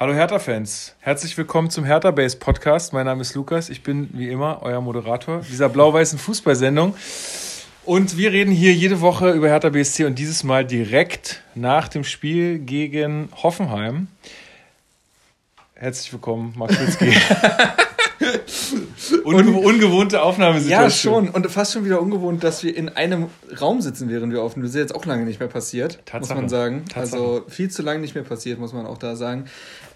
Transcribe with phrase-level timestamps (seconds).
[0.00, 2.94] Hallo Hertha-Fans, herzlich willkommen zum Hertha Base Podcast.
[2.94, 6.94] Mein Name ist Lukas, ich bin wie immer euer Moderator dieser blau-weißen Fußballsendung.
[7.84, 12.04] Und wir reden hier jede Woche über Hertha BSC und dieses Mal direkt nach dem
[12.04, 14.08] Spiel gegen Hoffenheim.
[15.74, 17.12] Herzlich willkommen, Marc Schwitzky.
[19.24, 21.24] Unge ungewohnte Aufnahmesituation.
[21.24, 21.34] Ja, schon.
[21.34, 23.26] Und fast schon wieder ungewohnt, dass wir in einem
[23.60, 24.66] Raum sitzen, während wir aufnehmen.
[24.66, 26.34] Das ist jetzt auch lange nicht mehr passiert, Tatsache.
[26.34, 26.84] muss man sagen.
[26.86, 27.22] Tatsache.
[27.22, 29.46] Also viel zu lange nicht mehr passiert, muss man auch da sagen.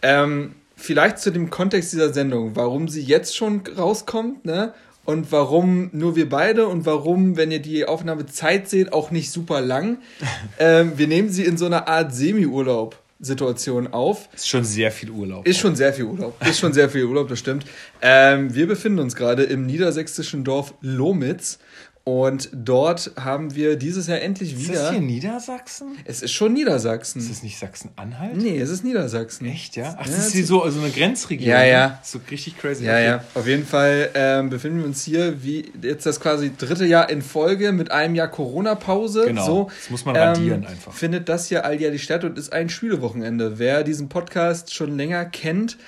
[0.02, 4.72] Ähm, vielleicht zu dem Kontext dieser Sendung, warum sie jetzt schon rauskommt, ne?
[5.06, 9.60] Und warum nur wir beide und warum, wenn ihr die Aufnahmezeit seht, auch nicht super
[9.60, 9.98] lang.
[10.58, 12.96] ähm, wir nehmen sie in so einer Art Semi-Urlaub.
[13.20, 14.28] Situation auf.
[14.34, 15.46] Ist schon sehr viel Urlaub.
[15.46, 16.34] Ist schon sehr viel Urlaub.
[16.46, 17.64] Ist schon sehr viel Urlaub, das stimmt.
[18.02, 21.58] Ähm, wir befinden uns gerade im niedersächsischen Dorf Lomitz
[22.06, 24.74] und dort haben wir dieses Jahr endlich wieder.
[24.74, 25.96] Ist das hier Niedersachsen?
[26.04, 27.18] Es ist schon Niedersachsen.
[27.18, 28.36] Ist es nicht Sachsen-Anhalt?
[28.36, 29.46] Nee, es ist Niedersachsen.
[29.46, 29.96] Echt, ja?
[29.98, 31.48] Ach, ja, das ist hier so also eine Grenzregion.
[31.48, 31.98] Ja, ja.
[32.02, 32.84] So richtig crazy.
[32.84, 33.04] Ja, okay.
[33.06, 33.24] ja.
[33.34, 37.22] Auf jeden Fall ähm, befinden wir uns hier, wie jetzt das quasi dritte Jahr in
[37.22, 39.24] Folge mit einem Jahr Corona-Pause.
[39.24, 39.46] Genau.
[39.46, 40.92] So, das muss man radieren ähm, einfach.
[40.92, 43.58] Findet das hier alljährlich statt und ist ein Schülerwochenende.
[43.58, 45.78] Wer diesen Podcast schon länger kennt,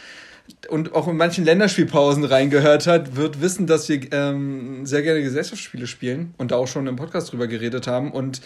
[0.69, 5.87] und auch in manchen Länderspielpausen reingehört hat, wird wissen, dass wir ähm, sehr gerne Gesellschaftsspiele
[5.87, 8.41] spielen und da auch schon im Podcast drüber geredet haben und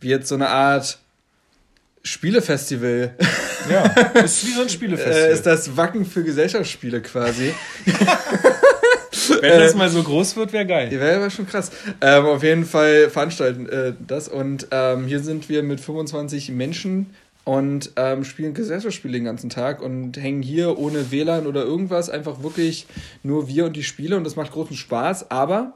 [0.00, 0.98] wir jetzt so eine Art
[2.02, 3.14] Spielefestival.
[3.70, 3.84] Ja,
[4.24, 5.28] ist wie so ein Spielefestival.
[5.28, 7.54] Äh, ist das Wacken für Gesellschaftsspiele quasi.
[9.40, 10.90] Wenn das mal so groß wird, wäre geil.
[10.90, 11.70] Wäre aber schon krass.
[12.00, 14.28] Ähm, auf jeden Fall veranstalten äh, das.
[14.28, 19.82] Und ähm, hier sind wir mit 25 Menschen und ähm, spielen Gesellschaftsspiele den ganzen Tag
[19.82, 22.86] und hängen hier ohne WLAN oder irgendwas einfach wirklich
[23.22, 25.30] nur wir und die Spiele und das macht großen Spaß.
[25.30, 25.74] Aber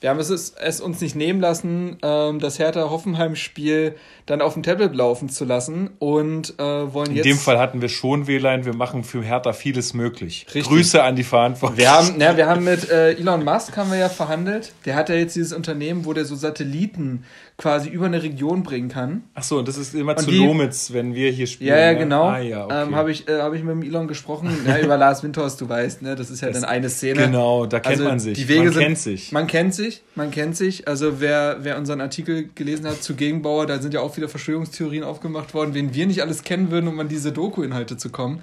[0.00, 4.94] wir haben es, es uns nicht nehmen lassen, ähm, das Hertha-Hoffenheim-Spiel dann auf dem Tablet
[4.94, 7.24] laufen zu lassen und äh, wollen jetzt.
[7.24, 10.46] In dem Fall hatten wir schon WLAN, wir machen für Hertha vieles möglich.
[10.48, 10.64] Richtig.
[10.64, 11.78] Grüße an die Verantwortlichen.
[11.78, 14.74] Wir haben, na, wir haben mit äh, Elon Musk haben wir ja verhandelt.
[14.84, 17.24] Der hat ja jetzt dieses Unternehmen, wo der so Satelliten
[17.58, 19.24] quasi über eine Region bringen kann.
[19.34, 21.70] Ach so, und das ist immer und zu die, Lomitz, wenn wir hier spielen.
[21.70, 21.98] Ja, ja, ne?
[22.00, 22.24] genau.
[22.24, 22.82] Ah, ja, okay.
[22.82, 25.68] ähm, habe ich, äh, hab ich mit dem Elon gesprochen, ja, über Lars Windhorst, du
[25.68, 26.16] weißt, ne?
[26.16, 27.22] das ist ja das, dann eine Szene.
[27.22, 28.36] Genau, da kennt also, man sich.
[28.36, 29.32] Die Wege man sind, kennt sich.
[29.32, 30.86] Man kennt sich, man kennt sich.
[30.86, 35.02] Also wer, wer unseren Artikel gelesen hat zu Gegenbauer, da sind ja auch wieder Verschwörungstheorien
[35.02, 38.42] aufgemacht worden, wen wir nicht alles kennen würden, um an diese Doku-Inhalte zu kommen.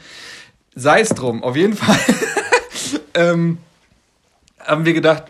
[0.74, 2.00] Sei es drum, auf jeden Fall.
[3.14, 3.60] ähm,
[4.60, 5.26] haben wir gedacht,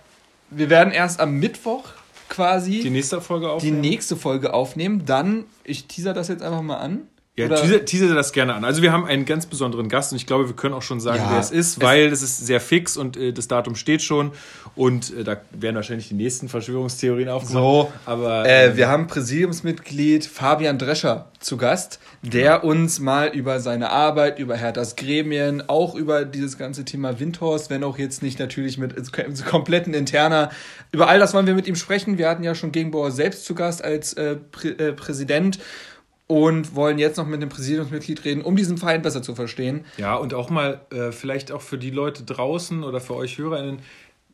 [0.52, 1.84] wir werden erst am Mittwoch
[2.34, 3.82] quasi die nächste Folge aufnehmen.
[3.82, 5.06] Die nächste Folge aufnehmen.
[5.06, 7.08] Dann, ich teaser das jetzt einfach mal an.
[7.36, 8.64] Ja, teaser, teaser das gerne an.
[8.64, 11.24] Also wir haben einen ganz besonderen Gast und ich glaube, wir können auch schon sagen,
[11.24, 14.34] ja, wer es ist, weil es ist sehr fix und äh, das Datum steht schon
[14.76, 17.54] und äh, da werden wahrscheinlich die nächsten Verschwörungstheorien aufgemacht.
[17.54, 22.72] So, aber äh, ähm, wir haben Präsidiumsmitglied Fabian Drescher zu Gast, der genau.
[22.72, 27.84] uns mal über seine Arbeit, über Herthas Gremien, auch über dieses ganze Thema Windhorst, wenn
[27.84, 28.94] auch jetzt nicht natürlich mit
[29.46, 30.52] kompletten interner,
[30.92, 32.20] über all das wollen wir mit ihm sprechen.
[32.20, 35.58] Wir hatten ja schon Gegenbauer selbst zu Gast als äh, Prä äh, Präsident
[36.28, 39.86] und wollen jetzt noch mit dem Präsidiumsmitglied reden, um diesen Verein besser zu verstehen.
[39.98, 43.80] Ja, und auch mal äh, vielleicht auch für die Leute draußen oder für euch HörerInnen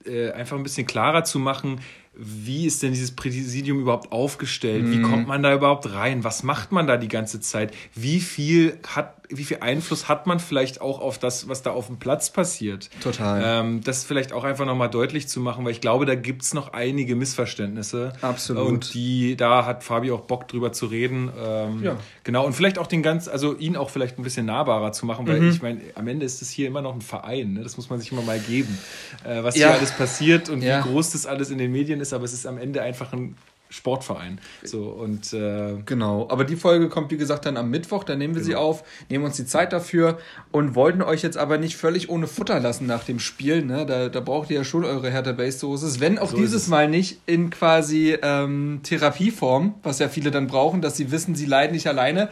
[0.05, 1.81] äh, einfach ein bisschen klarer zu machen,
[2.13, 4.83] wie ist denn dieses Präsidium überhaupt aufgestellt?
[4.83, 4.91] Mhm.
[4.91, 6.23] Wie kommt man da überhaupt rein?
[6.23, 7.73] Was macht man da die ganze Zeit?
[7.95, 11.87] Wie viel hat wie viel Einfluss hat man vielleicht auch auf das, was da auf
[11.87, 12.89] dem Platz passiert?
[13.01, 13.41] Total.
[13.45, 16.55] Ähm, das vielleicht auch einfach nochmal deutlich zu machen, weil ich glaube, da gibt es
[16.55, 18.13] noch einige Missverständnisse.
[18.21, 18.67] Absolut.
[18.67, 21.31] Und die, da hat Fabi auch Bock drüber zu reden.
[21.39, 21.97] Ähm, ja.
[22.23, 22.45] Genau.
[22.45, 25.41] Und vielleicht auch den ganz, also ihn auch vielleicht ein bisschen nahbarer zu machen, weil
[25.41, 25.49] mhm.
[25.51, 27.53] ich meine, am Ende ist es hier immer noch ein Verein.
[27.53, 27.61] Ne?
[27.61, 28.77] Das muss man sich immer mal geben.
[29.23, 29.67] Äh, was ja.
[29.67, 30.79] hier alles passiert und ja.
[30.79, 33.35] wie groß das alles in den Medien ist, aber es ist am Ende einfach ein
[33.69, 34.39] Sportverein.
[34.63, 36.27] So und äh genau.
[36.29, 38.03] Aber die Folge kommt wie gesagt dann am Mittwoch.
[38.03, 38.51] Da nehmen wir genau.
[38.51, 40.17] sie auf, nehmen uns die Zeit dafür
[40.51, 43.63] und wollten euch jetzt aber nicht völlig ohne Futter lassen nach dem Spiel.
[43.63, 43.85] Ne?
[43.85, 45.99] Da, da braucht ihr ja schon eure Hertha Base Soße.
[45.99, 50.81] Wenn auch so dieses Mal nicht in quasi ähm, Therapieform, was ja viele dann brauchen,
[50.81, 52.29] dass sie wissen, sie leiden nicht alleine.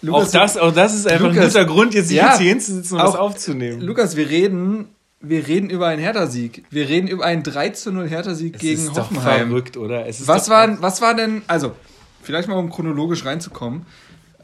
[0.00, 2.50] Lukas, auch das, auch das ist einfach Lukas, ein guter Grund, jetzt sich ja, hier
[2.50, 3.80] hinzusitzen und das aufzunehmen.
[3.80, 4.88] Lukas, wir reden
[5.20, 6.64] wir reden über einen Hertha-Sieg.
[6.70, 9.40] Wir reden über einen 3 zu 0 Hertha-Sieg gegen ist Hoffenheim.
[9.40, 10.06] Doch verrückt, oder?
[10.06, 11.72] Was, war, was war denn, also,
[12.22, 13.86] vielleicht mal um chronologisch reinzukommen.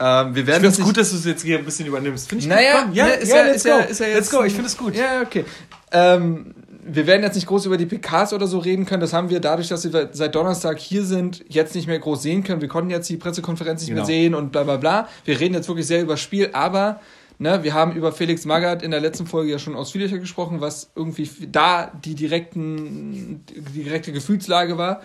[0.00, 2.28] Ähm, wir werden ich finde es gut, dass du es jetzt hier ein bisschen übernimmst.
[2.28, 2.96] Finde ich naja, gut.
[2.96, 4.96] Ja, ist ja, ist ja, ist ja jetzt, let's go, ich finde es gut.
[4.96, 5.44] Ja, okay.
[5.92, 6.54] Ähm,
[6.86, 9.00] wir werden jetzt nicht groß über die PKs oder so reden können.
[9.00, 12.42] Das haben wir dadurch, dass wir seit Donnerstag hier sind, jetzt nicht mehr groß sehen
[12.42, 12.60] können.
[12.60, 14.00] Wir konnten jetzt die Pressekonferenz nicht genau.
[14.00, 15.08] mehr sehen und bla bla bla.
[15.24, 17.00] Wir reden jetzt wirklich sehr über das Spiel, aber
[17.38, 20.90] Ne, wir haben über Felix Magath in der letzten Folge ja schon ausführlicher gesprochen, was
[20.94, 25.02] irgendwie da die, direkten, die direkte Gefühlslage war.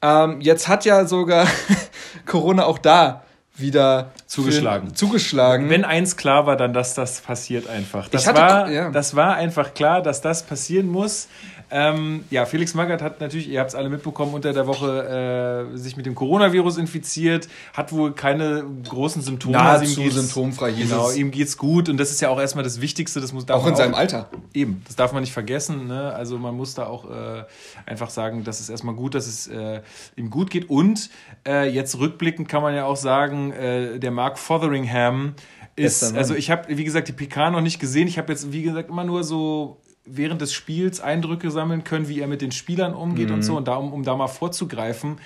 [0.00, 1.46] Ähm, jetzt hat ja sogar
[2.26, 3.24] Corona auch da
[3.56, 4.88] wieder zugeschlagen.
[4.88, 5.70] Für, zugeschlagen.
[5.70, 8.08] Wenn eins klar war, dann dass das passiert einfach.
[8.08, 8.90] Das war, ja.
[8.90, 11.28] das war einfach klar, dass das passieren muss.
[11.70, 15.76] Ähm, ja, Felix Magath hat natürlich, ihr habt es alle mitbekommen, unter der Woche äh,
[15.76, 19.56] sich mit dem Coronavirus infiziert, hat wohl keine großen Symptome.
[19.56, 21.16] Nahezu also symptomfrei Genau, es.
[21.16, 23.20] ihm geht's gut und das ist ja auch erstmal das Wichtigste.
[23.20, 24.28] Das muss, auch in seinem Alter.
[24.52, 25.86] Eben, das darf man nicht vergessen.
[25.86, 26.12] Ne?
[26.12, 27.44] Also man muss da auch äh,
[27.86, 29.80] einfach sagen, dass es erstmal gut, dass es äh,
[30.16, 31.10] ihm gut geht und
[31.46, 35.34] äh, jetzt rückblickend kann man ja auch sagen, äh, der Mark Fotheringham
[35.76, 38.06] ist, also ich habe, wie gesagt, die PK noch nicht gesehen.
[38.06, 42.20] Ich habe jetzt, wie gesagt, immer nur so während des Spiels Eindrücke sammeln können, wie
[42.20, 43.36] er mit den Spielern umgeht mhm.
[43.36, 43.56] und so.
[43.56, 45.18] Und da, um, um da mal vorzugreifen,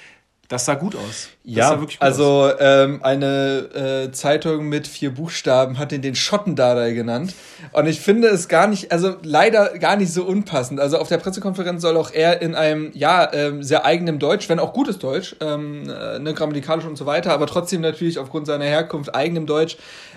[0.48, 1.28] das sah gut aus.
[1.44, 2.54] Das ja, gut also aus.
[2.58, 7.34] Ähm, eine äh, Zeitung mit vier Buchstaben hat ihn den Schottendadei genannt.
[7.72, 10.80] Und ich finde es gar nicht, also leider gar nicht so unpassend.
[10.80, 14.58] Also auf der Pressekonferenz soll auch er in einem, ja, ähm, sehr eigenem Deutsch, wenn
[14.58, 18.64] auch gutes Deutsch, ähm, äh, ne, grammatikalisch und so weiter, aber trotzdem natürlich aufgrund seiner
[18.64, 19.76] Herkunft eigenem Deutsch,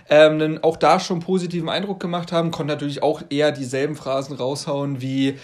[0.09, 5.01] ähm, auch da schon positiven Eindruck gemacht haben, konnte natürlich auch eher dieselben Phrasen raushauen
[5.01, 5.37] wie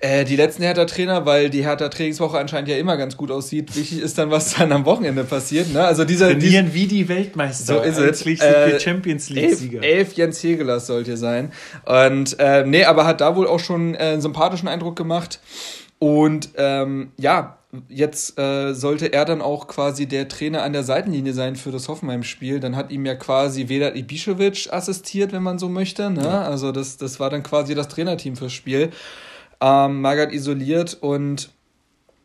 [0.00, 3.74] äh, die letzten Hertha-Trainer, weil die Hertha-Trainingswoche anscheinend ja immer ganz gut aussieht.
[3.74, 5.72] Wichtig ist dann, was dann am Wochenende passiert.
[5.72, 5.84] Ne?
[5.84, 7.76] Also dieser, Trainieren wie die Weltmeister.
[7.76, 8.26] So ist es.
[8.40, 9.82] Äh, Champions League-Sieger.
[9.82, 11.52] Elf, elf Jens Hegelas sollte sein.
[11.84, 15.40] Und äh, nee, aber hat da wohl auch schon äh, einen sympathischen Eindruck gemacht.
[15.98, 17.56] Und ähm, ja,
[17.88, 21.88] jetzt äh, sollte er dann auch quasi der Trainer an der Seitenlinie sein für das
[21.88, 22.60] Hoffenheim-Spiel.
[22.60, 26.10] Dann hat ihm ja quasi Vedat Ibišević assistiert, wenn man so möchte.
[26.10, 26.22] Ne?
[26.22, 26.42] Ja.
[26.42, 28.90] Also das, das war dann quasi das Trainerteam fürs Spiel
[29.60, 31.50] ähm, Magath isoliert und.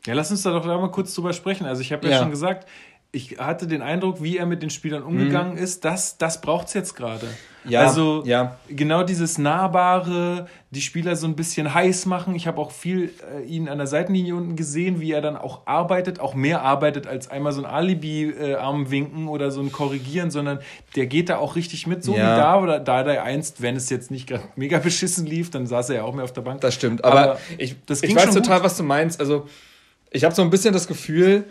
[0.05, 1.65] Ja, lass uns da doch mal kurz drüber sprechen.
[1.65, 2.67] Also, ich habe ja, ja, schon gesagt,
[3.13, 5.63] ich hatte den Eindruck, wie er mit den Spielern umgegangen mhm.
[5.63, 7.27] ist, das, das braucht es jetzt gerade.
[7.65, 8.57] Ja, also ja.
[8.69, 12.33] genau dieses Nahbare, die Spieler so ein bisschen heiß machen.
[12.35, 15.67] Ich habe auch viel äh, ihn an der Seitenlinie unten gesehen, wie er dann auch
[15.67, 20.31] arbeitet, auch mehr arbeitet als einmal so ein Alibi-Arm äh, winken oder so ein Korrigieren,
[20.31, 20.59] sondern
[20.95, 22.17] der geht da auch richtig mit, so ja.
[22.17, 25.67] wie da oder da der einst, wenn es jetzt nicht gerade mega beschissen lief, dann
[25.67, 26.61] saß er ja auch mehr auf der Bank.
[26.61, 28.65] Das stimmt, aber, aber ich, ich weiß total, gut.
[28.65, 29.19] was du meinst.
[29.19, 29.47] Also
[30.13, 31.45] ich habe so ein bisschen das Gefühl,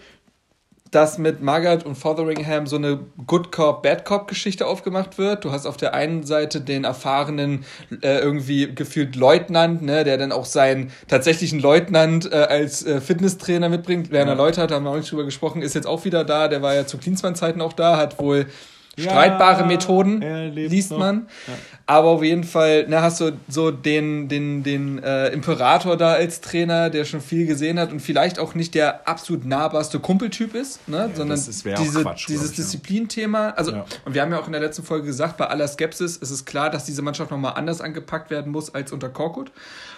[0.91, 5.45] dass mit Magath und Fotheringham so eine Good Cop, Bad Cop Geschichte aufgemacht wird.
[5.45, 7.65] Du hast auf der einen Seite den erfahrenen,
[8.03, 13.69] äh, irgendwie gefühlt Leutnant, ne, der dann auch seinen tatsächlichen Leutnant äh, als äh, Fitnesstrainer
[13.69, 14.11] mitbringt.
[14.11, 14.39] Werner ja.
[14.39, 16.49] Leutert, da haben wir auch nicht drüber gesprochen, ist jetzt auch wieder da.
[16.49, 18.47] Der war ja zu Klinsmann-Zeiten auch da, hat wohl
[19.01, 20.21] streitbare Methoden,
[20.53, 21.29] liest man.
[21.47, 21.55] Ja.
[21.87, 26.41] Aber auf jeden Fall, na, hast du so den, den, den äh, Imperator da als
[26.41, 30.89] Trainer, der schon viel gesehen hat und vielleicht auch nicht der absolut nahbarste Kumpeltyp ist,
[30.89, 31.09] ne?
[31.09, 33.51] Ja, sondern diese, Quatsch, dieses Disziplinthema.
[33.51, 33.85] Also, ja.
[34.05, 36.45] und wir haben ja auch in der letzten Folge gesagt, bei aller Skepsis ist es
[36.45, 39.51] klar, dass diese Mannschaft nochmal anders angepackt werden muss als unter Korkut.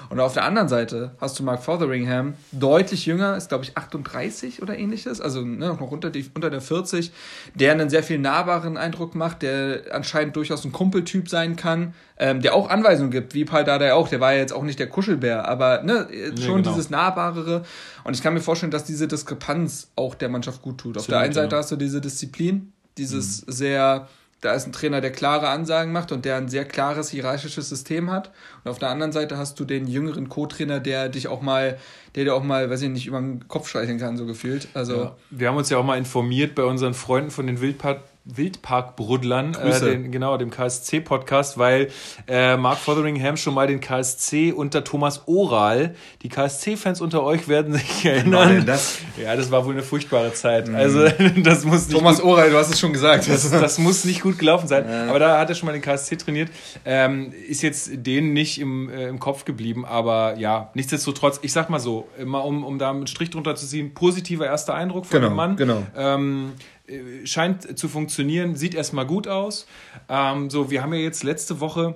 [0.09, 4.63] Und auf der anderen Seite hast du Mark Fotheringham, deutlich jünger, ist glaube ich 38
[4.63, 7.13] oder ähnliches, also ne, noch unter, die, unter der 40,
[7.55, 12.41] der einen sehr viel nahbaren Eindruck macht, der anscheinend durchaus ein Kumpeltyp sein kann ähm,
[12.41, 14.89] der auch Anweisungen gibt, wie Paul Dardai auch, der war ja jetzt auch nicht der
[14.89, 16.71] Kuschelbär, aber ne, schon nee, genau.
[16.71, 17.65] dieses Nahbarere.
[18.05, 20.97] Und ich kann mir vorstellen, dass diese Diskrepanz auch der Mannschaft gut tut.
[20.97, 21.61] Auf Absolut, der einen Seite ja.
[21.61, 23.53] hast du diese Disziplin, dieses mhm.
[23.53, 24.09] sehr,
[24.41, 28.09] da ist ein Trainer, der klare Ansagen macht und der ein sehr klares hierarchisches System
[28.09, 28.31] hat.
[28.63, 31.77] Und auf der anderen Seite hast du den jüngeren Co-Trainer, der dich auch mal,
[32.15, 34.69] der dir auch mal, weiß ich nicht, über den Kopf streichen kann, so gefühlt.
[34.75, 35.17] Also ja.
[35.31, 39.81] Wir haben uns ja auch mal informiert bei unseren Freunden von den Wildpark Wildparkbrudlern, äh,
[39.81, 41.89] den, genau, dem KSC-Podcast, weil
[42.29, 47.75] äh, Mark Fotheringham schon mal den KSC unter Thomas Oral, die KSC-Fans unter euch werden
[47.75, 48.49] sich erinnern.
[48.49, 48.99] Denn das?
[49.21, 50.69] Ja, das war wohl eine furchtbare Zeit.
[50.69, 50.77] Mhm.
[50.77, 51.09] Also,
[51.43, 53.29] das muss nicht Thomas gut, Oral, du hast es schon gesagt.
[53.29, 54.85] Das, das muss nicht gut gelaufen sein.
[54.89, 55.09] Ja.
[55.09, 56.51] Aber da hat er schon mal den KSC trainiert.
[56.85, 61.71] Ähm, ist jetzt denen nicht im, äh, im Kopf geblieben, aber ja, nichtsdestotrotz, ich sag
[61.71, 65.21] mal so, immer um, um da einen Strich drunter zu ziehen, positiver erster Eindruck von
[65.21, 65.57] genau, dem Mann.
[65.57, 65.83] Genau.
[65.97, 66.82] Ähm, äh,
[67.25, 69.67] scheint zu funktionieren, sieht erstmal gut aus.
[70.09, 71.95] Ähm, so, wir haben ja jetzt letzte Woche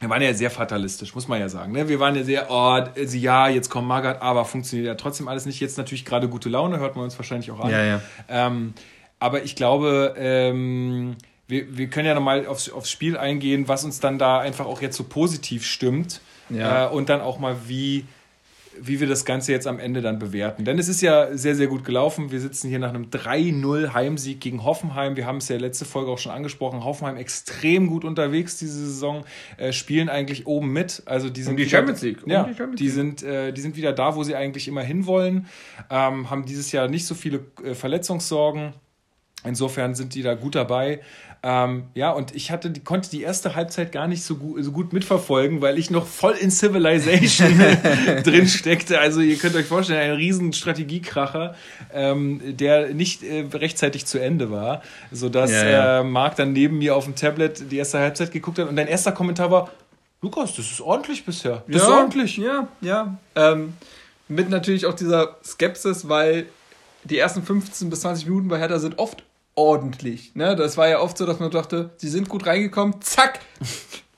[0.00, 1.72] wir waren ja sehr fatalistisch, muss man ja sagen.
[1.72, 1.88] Ne?
[1.88, 5.60] Wir waren ja sehr, oh, ja, jetzt kommt Margaret, aber funktioniert ja trotzdem alles nicht.
[5.60, 7.70] Jetzt natürlich gerade gute Laune, hört man uns wahrscheinlich auch an.
[7.70, 8.00] Ja, ja.
[8.28, 8.74] Ähm,
[9.18, 11.16] aber ich glaube, ähm,
[11.46, 14.82] wir, wir können ja nochmal aufs, aufs Spiel eingehen, was uns dann da einfach auch
[14.82, 16.20] jetzt so positiv stimmt.
[16.50, 16.86] Ja.
[16.86, 18.04] Äh, und dann auch mal, wie,
[18.80, 20.64] wie wir das Ganze jetzt am Ende dann bewerten.
[20.64, 22.30] Denn es ist ja sehr, sehr gut gelaufen.
[22.30, 25.16] Wir sitzen hier nach einem 3-0 Heimsieg gegen Hoffenheim.
[25.16, 26.84] Wir haben es ja letzte Folge auch schon angesprochen.
[26.84, 29.24] Hoffenheim extrem gut unterwegs diese Saison,
[29.56, 31.02] äh, spielen eigentlich oben mit.
[31.06, 32.24] Also die sind um die wieder, Champions League.
[32.24, 34.82] Um ja, die, Champions die, sind, äh, die sind wieder da, wo sie eigentlich immer
[34.82, 35.46] hinwollen.
[35.90, 38.74] Ähm, haben dieses Jahr nicht so viele äh, Verletzungssorgen.
[39.44, 41.00] Insofern sind die da gut dabei.
[41.46, 44.94] Ähm, ja, und ich hatte, konnte die erste Halbzeit gar nicht so gut, so gut
[44.94, 47.58] mitverfolgen, weil ich noch voll in Civilization
[48.24, 48.98] drin steckte.
[48.98, 51.54] Also ihr könnt euch vorstellen, ein riesen Strategiekracher,
[51.92, 54.80] ähm, der nicht äh, rechtzeitig zu Ende war,
[55.12, 56.00] sodass ja, ja.
[56.00, 58.88] Äh, Marc dann neben mir auf dem Tablet die erste Halbzeit geguckt hat und dein
[58.88, 59.70] erster Kommentar war,
[60.22, 61.62] Lukas, das ist ordentlich bisher.
[61.68, 62.36] Das ja, ist ordentlich.
[62.38, 63.18] Ja, ja.
[63.36, 63.74] Ähm,
[64.28, 66.46] mit natürlich auch dieser Skepsis, weil
[67.04, 69.22] die ersten 15 bis 20 Minuten bei Hertha sind oft
[69.54, 70.34] ordentlich.
[70.34, 70.56] Ne?
[70.56, 73.40] Das war ja oft so, dass man dachte, sie sind gut reingekommen, zack,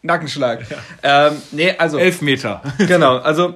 [0.02, 0.66] Nackenschlag.
[0.71, 1.28] Ja.
[1.28, 1.99] Ähm, nee, also.
[1.99, 2.62] Elf Meter.
[2.78, 3.55] genau, also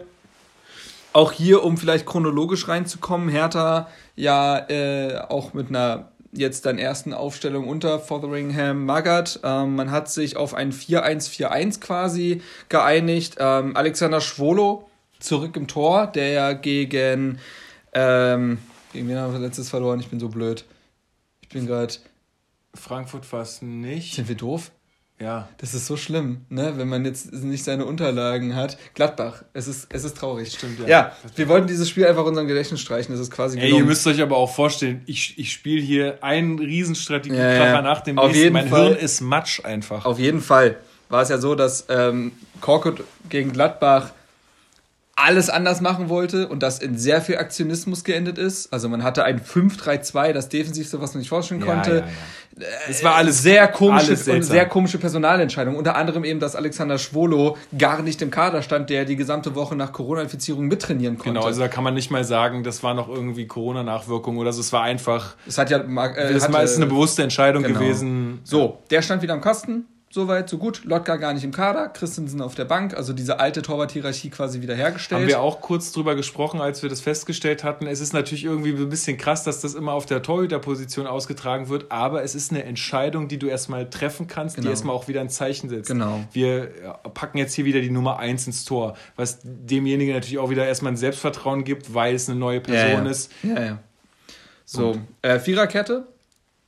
[1.12, 7.12] auch hier, um vielleicht chronologisch reinzukommen, Hertha ja äh, auch mit einer jetzt dann ersten
[7.12, 9.40] Aufstellung unter Fotheringham Magath.
[9.42, 13.36] Ähm, man hat sich auf ein 4-1-4-1 quasi geeinigt.
[13.40, 17.38] Ähm, Alexander Schwolo zurück im Tor, der ja gegen
[17.92, 18.58] ähm,
[18.92, 20.00] gegen wen haben wir letztes verloren?
[20.00, 20.64] Ich bin so blöd.
[21.50, 21.94] Ich bin gerade.
[22.74, 24.14] Frankfurt fast nicht.
[24.14, 24.70] Sind wir doof?
[25.18, 25.48] Ja.
[25.58, 26.74] Das ist so schlimm, ne?
[26.76, 28.78] wenn man jetzt nicht seine Unterlagen hat.
[28.94, 30.52] Gladbach, es ist, es ist traurig.
[30.52, 30.86] Stimmt, ja.
[30.86, 33.12] Ja, wir wollten dieses Spiel einfach unserem Gedächtnis streichen.
[33.12, 36.60] Das ist quasi Ey, ihr müsst euch aber auch vorstellen, ich, ich spiele hier einen
[36.60, 37.82] Riesenstrategiekracher ja, ja.
[37.82, 38.52] nach dem Auf nächsten.
[38.52, 40.06] mein Fall, Hirn ist Matsch einfach.
[40.06, 40.76] Auf jeden Fall
[41.08, 42.30] war es ja so, dass ähm,
[42.60, 44.12] Korkut gegen Gladbach
[45.22, 48.72] alles anders machen wollte und das in sehr viel Aktionismus geendet ist.
[48.72, 51.90] Also man hatte ein 5-3-2, das Defensivste, was man sich vorstellen konnte.
[51.90, 52.66] Ja, ja, ja.
[52.88, 55.76] Es war alles sehr komische alles und sehr komische Personalentscheidung.
[55.76, 59.76] Unter anderem eben, dass Alexander Schwolo gar nicht im Kader stand, der die gesamte Woche
[59.76, 61.30] nach Corona-Infizierung mittrainieren konnte.
[61.30, 64.60] Genau, also da kann man nicht mal sagen, das war noch irgendwie Corona-Nachwirkung oder so.
[64.60, 65.36] Es war einfach.
[65.46, 65.78] Es hat ja.
[65.78, 67.78] Äh, das hatte, ist eine bewusste Entscheidung genau.
[67.78, 68.40] gewesen.
[68.44, 70.84] So, der stand wieder am Kasten Soweit, so gut.
[70.84, 75.20] Lotka gar nicht im Kader, Christensen auf der Bank, also diese alte Torwart-Hierarchie quasi wiederhergestellt.
[75.20, 77.86] Haben wir auch kurz drüber gesprochen, als wir das festgestellt hatten.
[77.86, 81.92] Es ist natürlich irgendwie ein bisschen krass, dass das immer auf der Torhüterposition ausgetragen wird,
[81.92, 84.66] aber es ist eine Entscheidung, die du erstmal treffen kannst, genau.
[84.66, 85.86] die erstmal auch wieder ein Zeichen setzt.
[85.86, 86.24] Genau.
[86.32, 86.72] Wir
[87.14, 90.92] packen jetzt hier wieder die Nummer 1 ins Tor, was demjenigen natürlich auch wieder erstmal
[90.92, 93.10] ein Selbstvertrauen gibt, weil es eine neue Person ja, ja.
[93.10, 93.32] ist.
[93.44, 93.78] Ja, ja.
[94.64, 96.08] So, äh, Viererkette,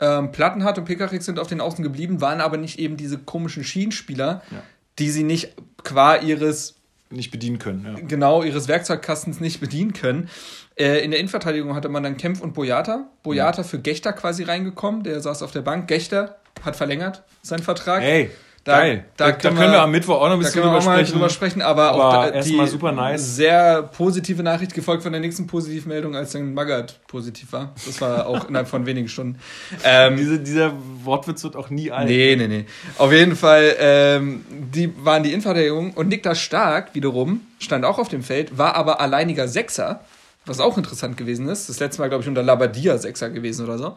[0.03, 3.63] ähm, Plattenhardt und Pekarik sind auf den Außen geblieben, waren aber nicht eben diese komischen
[3.63, 4.63] Schienenspieler, ja.
[4.99, 5.55] die sie nicht
[5.85, 6.75] qua ihres
[7.09, 7.85] nicht bedienen können.
[7.85, 8.05] Ja.
[8.07, 10.29] Genau, ihres Werkzeugkastens nicht bedienen können.
[10.77, 13.07] Äh, in der Innenverteidigung hatte man dann Kempf und Boyata.
[13.23, 13.69] Boyata ja.
[13.69, 15.87] für Gechter quasi reingekommen, der saß auf der Bank.
[15.87, 18.03] Gechter hat verlängert seinen Vertrag.
[18.03, 18.31] Hey,
[18.65, 19.05] da, Geil.
[19.17, 21.13] Da, da, können, da können wir, am Mittwoch auch noch ein bisschen drüber sprechen.
[21.13, 21.63] drüber sprechen.
[21.63, 23.35] Aber, aber auch da, die super nice.
[23.35, 27.73] sehr positive Nachricht gefolgt von der nächsten Positivmeldung, als dann Magath positiv war.
[27.85, 29.39] Das war auch innerhalb von wenigen Stunden.
[29.85, 32.09] Ähm, Diese, dieser Wortwitz wird auch nie alt.
[32.09, 32.47] Nee, ne?
[32.47, 32.67] nee, nee.
[32.99, 38.09] Auf jeden Fall, ähm, die waren die Innenverteidigung und Niklas Stark wiederum stand auch auf
[38.09, 40.05] dem Feld, war aber alleiniger Sechser,
[40.47, 41.69] was auch interessant gewesen ist.
[41.69, 43.97] Das letzte Mal, glaube ich, unter Labadia Sechser gewesen oder so.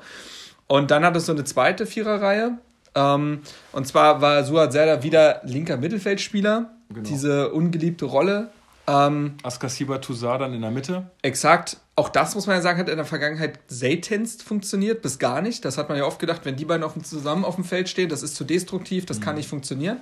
[0.68, 2.58] Und dann hat es so eine zweite Viererreihe
[2.96, 6.72] ähm, und zwar war Suat Serdar wieder linker Mittelfeldspieler.
[6.90, 7.08] Genau.
[7.08, 8.50] Diese ungeliebte Rolle.
[8.88, 11.10] Ähm, Askasiba Toussaint dann in der Mitte.
[11.22, 11.78] Exakt.
[11.96, 15.66] Auch das muss man ja sagen, hat in der Vergangenheit seltenst funktioniert, bis gar nicht.
[15.66, 17.90] Das hat man ja oft gedacht, wenn die beiden auf dem, zusammen auf dem Feld
[17.90, 19.24] stehen, das ist zu destruktiv, das mhm.
[19.24, 20.02] kann nicht funktionieren.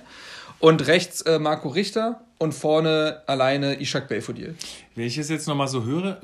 [0.58, 4.54] Und rechts äh, Marco Richter und vorne alleine Ishak Belfodil.
[4.94, 6.20] Wenn ich es jetzt nochmal so höre,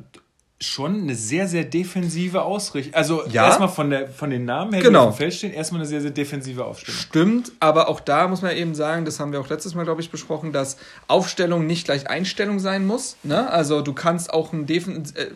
[0.62, 2.94] schon eine sehr, sehr defensive Ausrichtung.
[2.94, 3.46] Also ja.
[3.46, 5.04] erstmal von, der, von den Namen her, genau.
[5.04, 7.00] die auf dem Feld stehen, erstmal eine sehr, sehr defensive Aufstellung.
[7.00, 10.02] Stimmt, aber auch da muss man eben sagen, das haben wir auch letztes Mal, glaube
[10.02, 10.76] ich, besprochen, dass
[11.06, 13.16] Aufstellung nicht gleich Einstellung sein muss.
[13.22, 13.50] Ne?
[13.50, 15.28] Also du kannst auch ein Defen äh,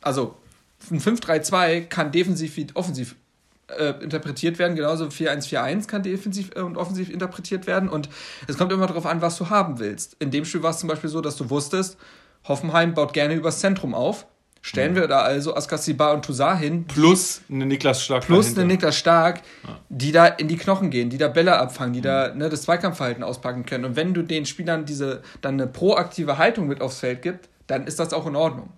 [0.00, 0.34] also
[0.90, 3.16] ein 5-3-2 kann defensiv wie offensiv
[3.78, 7.90] äh, interpretiert werden, genauso 4-1-4-1 kann defensiv äh, und offensiv interpretiert werden.
[7.90, 8.08] Und
[8.46, 10.16] es kommt immer darauf an, was du haben willst.
[10.20, 11.98] In dem Spiel war es zum Beispiel so, dass du wusstest,
[12.44, 14.26] Hoffenheim baut gerne übers Zentrum auf
[14.68, 16.84] Stellen wir da also Askasiba und Toussaint hin.
[16.84, 18.26] Plus eine Niklas Stark.
[18.26, 18.60] Plus dahinter.
[18.60, 19.40] eine Niklas Stark,
[19.88, 22.04] die da in die Knochen gehen, die da Bälle abfangen, die mhm.
[22.04, 23.86] da ne, das Zweikampfverhalten auspacken können.
[23.86, 27.86] Und wenn du den Spielern diese dann eine proaktive Haltung mit aufs Feld gibst, dann
[27.86, 28.68] ist das auch in Ordnung.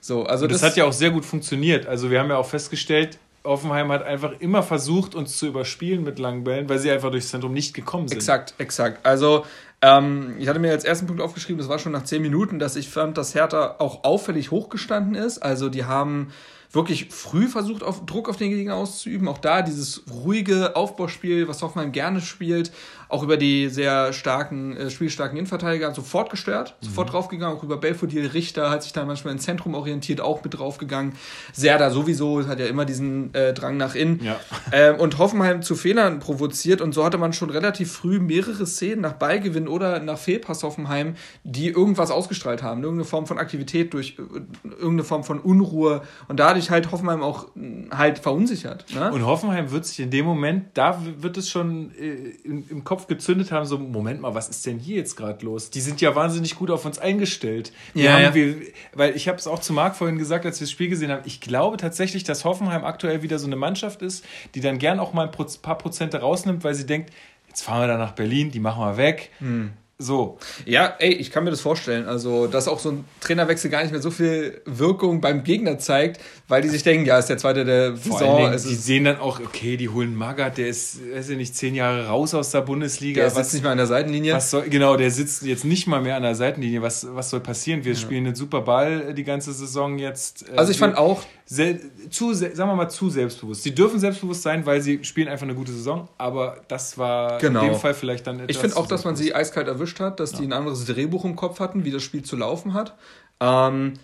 [0.00, 1.86] So, also das, das hat ja auch sehr gut funktioniert.
[1.86, 6.18] Also wir haben ja auch festgestellt, Offenheim hat einfach immer versucht, uns zu überspielen mit
[6.18, 8.16] langen Bällen, weil sie einfach durchs Zentrum nicht gekommen sind.
[8.16, 9.04] Exakt, exakt.
[9.04, 9.44] Also
[9.84, 12.74] ähm, ich hatte mir als ersten Punkt aufgeschrieben, das war schon nach zehn Minuten, dass
[12.74, 15.38] ich fand, dass Hertha auch auffällig hochgestanden ist.
[15.38, 16.28] Also die haben
[16.74, 19.28] wirklich früh versucht, auf, Druck auf den Gegner auszuüben.
[19.28, 22.72] Auch da dieses ruhige Aufbauspiel, was Hoffenheim gerne spielt.
[23.08, 26.86] auch über die sehr starken, äh, spielstarken Innenverteidiger sofort gestört, mhm.
[26.86, 30.58] sofort draufgegangen, auch über Belfodil Richter hat sich da manchmal ins Zentrum orientiert, auch mit
[30.58, 31.12] draufgegangen.
[31.52, 34.20] Serda sowieso, hat ja immer diesen äh, Drang nach innen.
[34.24, 34.40] Ja.
[34.72, 39.02] Ähm, und Hoffenheim zu Fehlern provoziert und so hatte man schon relativ früh mehrere Szenen
[39.02, 44.16] nach Ballgewinn oder nach Fehlpass Hoffenheim, die irgendwas ausgestrahlt haben, irgendeine Form von Aktivität durch
[44.18, 47.48] äh, irgendeine Form von Unruhe und dadurch halt Hoffenheim auch
[47.90, 48.86] halt verunsichert.
[48.94, 49.12] Ne?
[49.12, 52.14] Und Hoffenheim wird sich in dem Moment, da wird es schon äh,
[52.44, 55.70] im, im Kopf gezündet haben, so, Moment mal, was ist denn hier jetzt gerade los?
[55.70, 57.72] Die sind ja wahnsinnig gut auf uns eingestellt.
[57.92, 58.34] Wir ja, ja.
[58.34, 58.56] Wir,
[58.92, 61.22] weil ich habe es auch zu Marc vorhin gesagt, als wir das Spiel gesehen haben,
[61.24, 65.12] ich glaube tatsächlich, dass Hoffenheim aktuell wieder so eine Mannschaft ist, die dann gern auch
[65.12, 67.12] mal ein paar Prozente rausnimmt, weil sie denkt,
[67.54, 69.30] jetzt fahren wir da nach Berlin, die machen wir weg.
[69.38, 69.70] Hm.
[69.96, 70.38] So.
[70.66, 72.06] Ja, ey, ich kann mir das vorstellen.
[72.06, 76.20] Also, dass auch so ein Trainerwechsel gar nicht mehr so viel Wirkung beim Gegner zeigt,
[76.48, 78.38] weil die sich denken, ja, ist der zweite der Saison.
[78.38, 81.76] Dingen, die sehen dann auch, okay, die holen Magath, der ist, weiß ich nicht, zehn
[81.76, 83.20] Jahre raus aus der Bundesliga.
[83.20, 84.34] Der was, sitzt nicht mal an der Seitenlinie.
[84.34, 86.82] Was soll, genau, der sitzt jetzt nicht mal mehr an der Seitenlinie.
[86.82, 87.84] Was, was soll passieren?
[87.84, 87.98] Wir ja.
[87.98, 90.48] spielen einen super Ball die ganze Saison jetzt.
[90.48, 91.22] Äh, also, ich fand auch.
[91.46, 93.62] Zu, sagen wir mal, zu selbstbewusst.
[93.62, 97.60] Sie dürfen selbstbewusst sein, weil sie spielen einfach eine gute Saison, aber das war genau.
[97.60, 98.50] in dem Fall vielleicht dann etwas.
[98.50, 100.38] Ich finde auch, dass man sie eiskalt erwischt hat, dass ja.
[100.38, 102.96] die ein anderes Drehbuch im Kopf hatten, wie das Spiel zu laufen hat.
[103.40, 103.94] Ähm,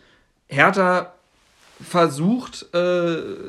[0.49, 1.15] Hertha
[1.83, 2.79] versucht, äh,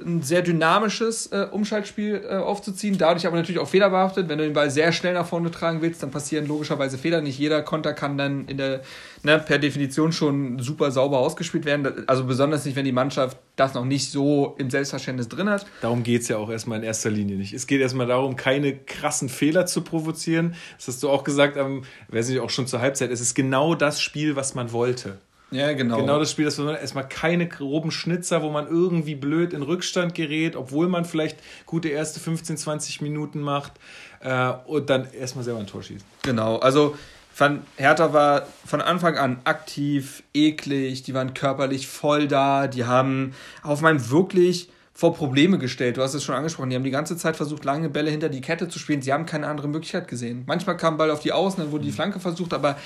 [0.06, 4.30] ein sehr dynamisches äh, Umschaltspiel äh, aufzuziehen, dadurch aber natürlich auch fehlerbehaftet.
[4.30, 7.22] Wenn du den Ball sehr schnell nach vorne tragen willst, dann passieren logischerweise Fehler.
[7.22, 8.82] Nicht jeder Konter kann dann in der,
[9.24, 12.08] ne, per Definition schon super sauber ausgespielt werden.
[12.08, 15.66] Also besonders nicht, wenn die Mannschaft das noch nicht so im Selbstverständnis drin hat.
[15.82, 17.54] Darum geht es ja auch erstmal in erster Linie nicht.
[17.54, 20.56] Es geht erstmal darum, keine krassen Fehler zu provozieren.
[20.78, 23.12] Das hast du auch gesagt, am, weiß nicht, auch schon zur Halbzeit.
[23.12, 25.18] Es ist genau das Spiel, was man wollte.
[25.51, 25.98] Ja, genau.
[25.98, 30.15] Genau das Spiel, das wir erstmal keine groben Schnitzer, wo man irgendwie blöd in Rückstand
[30.15, 33.74] gerät, obwohl man vielleicht gute erste 15, 20 Minuten macht
[34.22, 36.05] äh, und dann erstmal selber ein Tor schießt.
[36.24, 36.96] Genau, also
[37.38, 43.34] Van Hertha war von Anfang an aktiv, eklig, die waren körperlich voll da, die haben
[43.62, 45.98] auf meinem wirklich vor Probleme gestellt.
[45.98, 46.70] Du hast es schon angesprochen.
[46.70, 49.01] Die haben die ganze Zeit versucht, lange Bälle hinter die Kette zu spielen.
[49.01, 50.43] Sie haben keine andere Möglichkeit gesehen.
[50.46, 52.77] Manchmal kam Ball auf die Außen, dann wurde die Flanke versucht, aber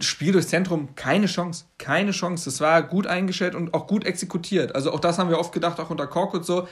[0.00, 1.64] Spiel durchs Zentrum, keine Chance.
[1.78, 2.44] Keine Chance.
[2.46, 4.74] Das war gut eingestellt und auch gut exekutiert.
[4.74, 6.68] Also auch das haben wir oft gedacht, auch unter Korkut so.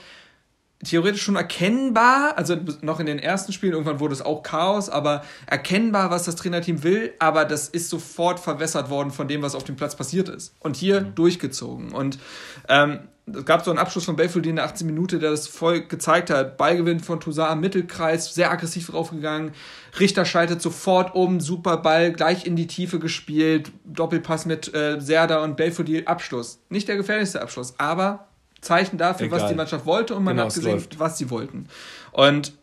[0.83, 5.23] Theoretisch schon erkennbar, also noch in den ersten Spielen, irgendwann wurde es auch Chaos, aber
[5.47, 9.63] erkennbar, was das Trainerteam will, aber das ist sofort verwässert worden von dem, was auf
[9.63, 10.53] dem Platz passiert ist.
[10.59, 11.15] Und hier mhm.
[11.15, 11.93] durchgezogen.
[11.93, 12.19] Und
[12.67, 15.81] ähm, es gab so einen Abschluss von Belfodil in der 18 Minute, der das voll
[15.81, 16.57] gezeigt hat.
[16.57, 19.51] Ballgewinn von Toussaint im Mittelkreis, sehr aggressiv draufgegangen.
[19.99, 23.71] Richter schaltet sofort um, super Ball, gleich in die Tiefe gespielt.
[23.83, 26.59] Doppelpass mit äh, Serda und Belfodil, Abschluss.
[26.69, 28.27] Nicht der gefährlichste Abschluss, aber
[28.61, 29.41] Zeichen dafür, Egal.
[29.41, 31.67] was die Mannschaft wollte und man genau, hat gesehen, was sie wollten.
[32.11, 32.53] Und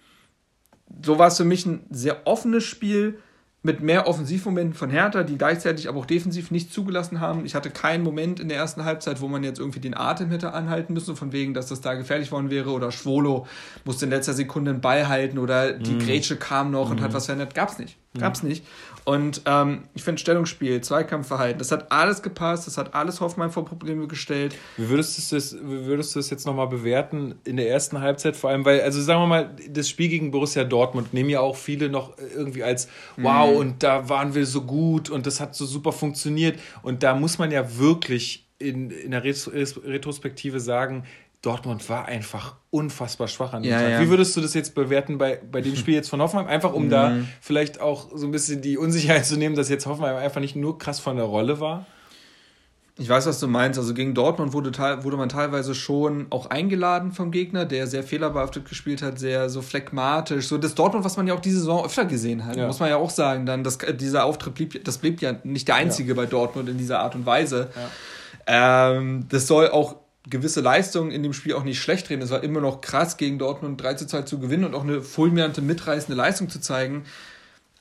[1.05, 3.19] so war es für mich ein sehr offenes Spiel
[3.65, 7.45] mit mehr Offensivmomenten von Hertha, die gleichzeitig aber auch defensiv nicht zugelassen haben.
[7.45, 10.53] Ich hatte keinen Moment in der ersten Halbzeit, wo man jetzt irgendwie den Atem hätte
[10.53, 13.47] anhalten müssen, von wegen, dass das da gefährlich worden wäre oder Schwolo
[13.85, 15.99] musste in letzter Sekunde einen Ball halten oder die mm.
[16.01, 16.93] Grätsche kam noch mm.
[16.93, 17.15] und hat mhm.
[17.15, 17.55] was verändert.
[17.55, 17.97] Gab's nicht.
[18.19, 18.49] Gab's mhm.
[18.49, 18.67] nicht.
[19.05, 23.65] Und ähm, ich finde Stellungsspiel, Zweikampfverhalten, das hat alles gepasst, das hat alles Hoffmann vor
[23.65, 24.55] Probleme gestellt.
[24.77, 28.37] Wie würdest du das, wie würdest du das jetzt nochmal bewerten in der ersten Halbzeit?
[28.37, 31.57] Vor allem, weil, also sagen wir mal, das Spiel gegen Borussia Dortmund nehmen ja auch
[31.57, 33.57] viele noch irgendwie als wow mhm.
[33.57, 36.59] und da waren wir so gut und das hat so super funktioniert.
[36.83, 41.05] Und da muss man ja wirklich in, in der Retrospektive sagen,
[41.43, 43.91] Dortmund war einfach unfassbar schwach an dem ja, Tag.
[43.91, 44.01] Ja.
[44.01, 46.47] Wie würdest du das jetzt bewerten bei, bei dem Spiel jetzt von Hoffenheim?
[46.47, 46.91] Einfach um mhm.
[46.91, 50.55] da vielleicht auch so ein bisschen die Unsicherheit zu nehmen, dass jetzt Hoffenheim einfach nicht
[50.55, 51.87] nur krass von der Rolle war?
[52.99, 53.79] Ich weiß, was du meinst.
[53.79, 54.71] Also gegen Dortmund wurde,
[55.03, 59.63] wurde man teilweise schon auch eingeladen vom Gegner, der sehr fehlerbehaftet gespielt hat, sehr so
[59.63, 60.47] phlegmatisch.
[60.47, 62.67] So das Dortmund, was man ja auch diese Saison öfter gesehen hat, ja.
[62.67, 63.47] muss man ja auch sagen.
[63.47, 67.01] Dann das, dieser Auftritt blieb, das blieb ja nicht der einzige bei Dortmund in dieser
[67.01, 67.71] Art und Weise.
[68.47, 72.23] Ähm, das soll auch gewisse Leistungen in dem Spiel auch nicht schlecht reden.
[72.23, 75.03] Es war immer noch krass, gegen Dortmund 3 zu 2 zu gewinnen und auch eine
[75.03, 77.05] fulminante, mitreißende Leistung zu zeigen.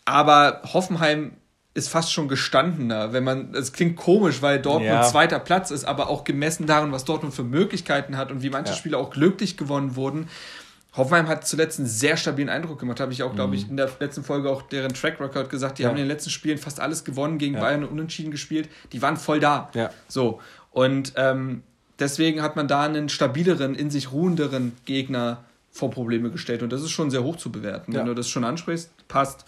[0.06, 1.34] Aber Hoffenheim
[1.74, 5.04] ist fast schon gestandener, wenn man, es klingt komisch, weil Dortmund ja.
[5.04, 8.72] zweiter Platz ist, aber auch gemessen daran, was Dortmund für Möglichkeiten hat und wie manche
[8.72, 8.78] ja.
[8.78, 10.28] Spiele auch glücklich gewonnen wurden.
[10.94, 13.72] Hoffenheim hat zuletzt einen sehr stabilen Eindruck gemacht, habe ich auch, glaube ich, mhm.
[13.72, 15.78] in der letzten Folge auch deren Track Record gesagt.
[15.78, 15.90] Die ja.
[15.90, 18.68] haben in den letzten Spielen fast alles gewonnen, gegen Bayern und unentschieden gespielt.
[18.92, 19.70] Die waren voll da.
[19.74, 19.92] Ja.
[20.10, 20.42] So.
[20.72, 21.64] Und ähm,
[22.02, 26.64] Deswegen hat man da einen stabileren, in sich ruhenderen Gegner vor Probleme gestellt.
[26.64, 27.92] Und das ist schon sehr hoch zu bewerten.
[27.92, 28.00] Ja.
[28.00, 29.46] Wenn du das schon ansprichst, passt.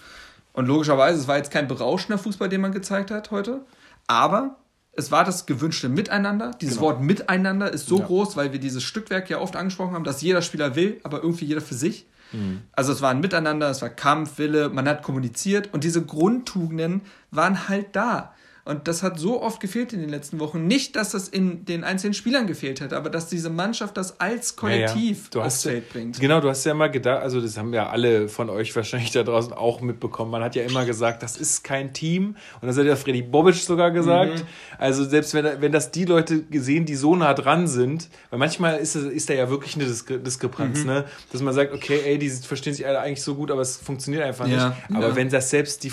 [0.53, 3.61] Und logischerweise, es war jetzt kein berauschender Fußball, den man gezeigt hat heute.
[4.05, 4.57] Aber
[4.91, 6.51] es war das gewünschte Miteinander.
[6.61, 6.89] Dieses genau.
[6.89, 8.05] Wort Miteinander ist so ja.
[8.05, 11.45] groß, weil wir dieses Stückwerk ja oft angesprochen haben, dass jeder Spieler will, aber irgendwie
[11.45, 12.05] jeder für sich.
[12.31, 12.61] Mhm.
[12.71, 17.01] Also es war ein Miteinander, es war Kampf, Wille, man hat kommuniziert und diese Grundtugenden
[17.31, 18.35] waren halt da.
[18.65, 20.67] Und das hat so oft gefehlt in den letzten Wochen.
[20.67, 24.55] Nicht, dass das in den einzelnen Spielern gefehlt hat, aber dass diese Mannschaft das als
[24.55, 25.45] Kollektiv ja, ja.
[25.47, 26.17] aufs Feld bringt.
[26.17, 29.23] Genau, du hast ja mal gedacht, also das haben ja alle von euch wahrscheinlich da
[29.23, 30.31] draußen auch mitbekommen.
[30.31, 32.37] Man hat ja immer gesagt, das ist kein Team.
[32.61, 34.39] Und das hat ja Freddy Bobic sogar gesagt.
[34.39, 34.47] Mhm.
[34.77, 38.77] Also selbst wenn, wenn das die Leute gesehen, die so nah dran sind, weil manchmal
[38.77, 40.85] ist, ist da ja wirklich eine Diskrepanz, mhm.
[40.85, 41.05] ne?
[41.33, 44.23] Dass man sagt, okay, ey, die verstehen sich alle eigentlich so gut, aber es funktioniert
[44.23, 44.69] einfach ja.
[44.69, 44.95] nicht.
[44.95, 45.91] Aber wenn das selbst die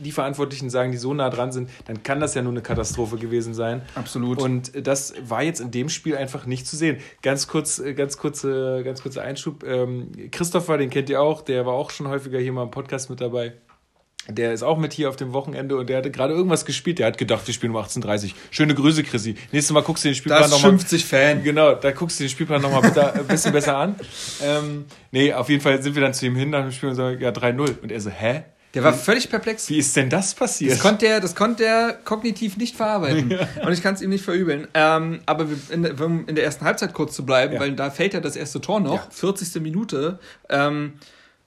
[0.00, 3.16] die Verantwortlichen sagen, die so nah dran sind, dann kann das ja nur eine Katastrophe
[3.16, 3.82] gewesen sein.
[3.94, 4.40] Absolut.
[4.40, 6.98] Und das war jetzt in dem Spiel einfach nicht zu sehen.
[7.22, 9.64] Ganz kurz, äh, ganz kurze, ganz kurzer Einschub.
[9.64, 13.10] Ähm, Christopher, den kennt ihr auch, der war auch schon häufiger hier mal im Podcast
[13.10, 13.54] mit dabei.
[14.28, 16.98] Der ist auch mit hier auf dem Wochenende und der hatte gerade irgendwas gespielt.
[16.98, 18.30] Der hat gedacht, wir spielen um 18.30 Uhr.
[18.50, 19.34] Schöne Grüße, Chrissy.
[19.50, 20.58] Nächstes Mal guckst du den Spielplan nochmal.
[20.58, 21.42] Das noch 50 Fan.
[21.42, 23.96] Genau, da guckst du den Spielplan nochmal ein bisschen besser an.
[24.42, 26.94] Ähm, nee, auf jeden Fall sind wir dann zu ihm hin nach dem Spiel und
[26.94, 27.80] sagen, ja, 3-0.
[27.80, 28.44] Und er so, hä?
[28.74, 29.68] Der war völlig perplex.
[29.68, 30.72] Wie ist denn das passiert?
[30.72, 33.30] Das konnte er, das konnte er kognitiv nicht verarbeiten.
[33.30, 33.48] Ja.
[33.66, 34.68] Und ich kann es ihm nicht verübeln.
[34.74, 37.60] Ähm, aber in, um in der ersten Halbzeit kurz zu bleiben, ja.
[37.60, 39.06] weil da fällt ja das erste Tor noch, ja.
[39.10, 39.60] 40.
[39.60, 40.20] Minute.
[40.48, 40.94] Ähm,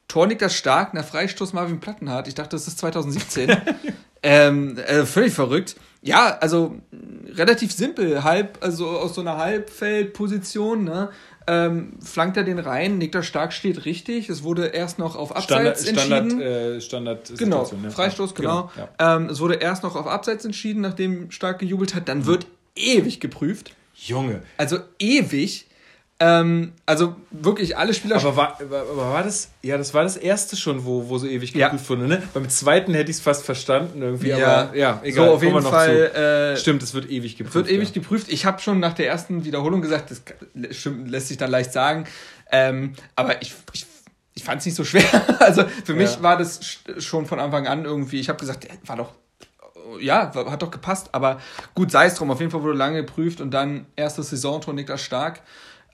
[0.09, 2.27] Tor das stark, nach Freistoß Marvin Plattenhardt.
[2.27, 3.55] Ich dachte, das ist 2017.
[4.23, 5.75] ähm, äh, völlig verrückt.
[6.01, 6.75] Ja, also
[7.37, 11.09] relativ simpel, halb, also aus so einer Halbfeldposition, ne?
[11.47, 14.29] ähm, flankt er den rein, Niklas Stark steht richtig.
[14.29, 16.29] Es wurde erst noch auf Abseits Standard, entschieden.
[16.29, 17.89] Standard, äh, Standard genau, ja.
[17.89, 18.69] Freistoß, genau.
[18.73, 19.17] genau ja.
[19.17, 22.07] ähm, es wurde erst noch auf Abseits entschieden, nachdem Stark gejubelt hat.
[22.07, 22.25] Dann mhm.
[22.27, 23.75] wird ewig geprüft.
[23.95, 24.41] Junge.
[24.57, 25.67] Also ewig.
[26.25, 28.15] Ähm, also wirklich alle Spieler.
[28.15, 31.51] Aber war, aber war das, ja, das war das erste schon, wo, wo so ewig
[31.51, 31.89] geprüft ja.
[31.89, 32.23] wurde, ne?
[32.33, 34.37] Beim zweiten hätte ich es fast verstanden irgendwie, ja.
[34.37, 35.27] aber ja, egal.
[35.27, 36.53] So, auf jeden Fall.
[36.53, 37.55] Äh, Stimmt, es wird ewig geprüft.
[37.55, 37.95] Wird ewig ja.
[37.95, 38.31] geprüft.
[38.31, 42.05] Ich habe schon nach der ersten Wiederholung gesagt, das stimmt, lässt sich dann leicht sagen.
[42.51, 43.85] Ähm, aber ich, ich
[44.35, 45.03] ich fand es nicht so schwer.
[45.39, 49.11] Also für mich war das schon von Anfang an irgendwie, ich habe gesagt, war doch,
[49.99, 51.09] ja, hat doch gepasst.
[51.11, 51.41] Aber
[51.75, 52.31] gut, sei es drum.
[52.31, 55.41] Auf jeden Fall wurde lange geprüft und dann erstes Saisontor Niklas Stark.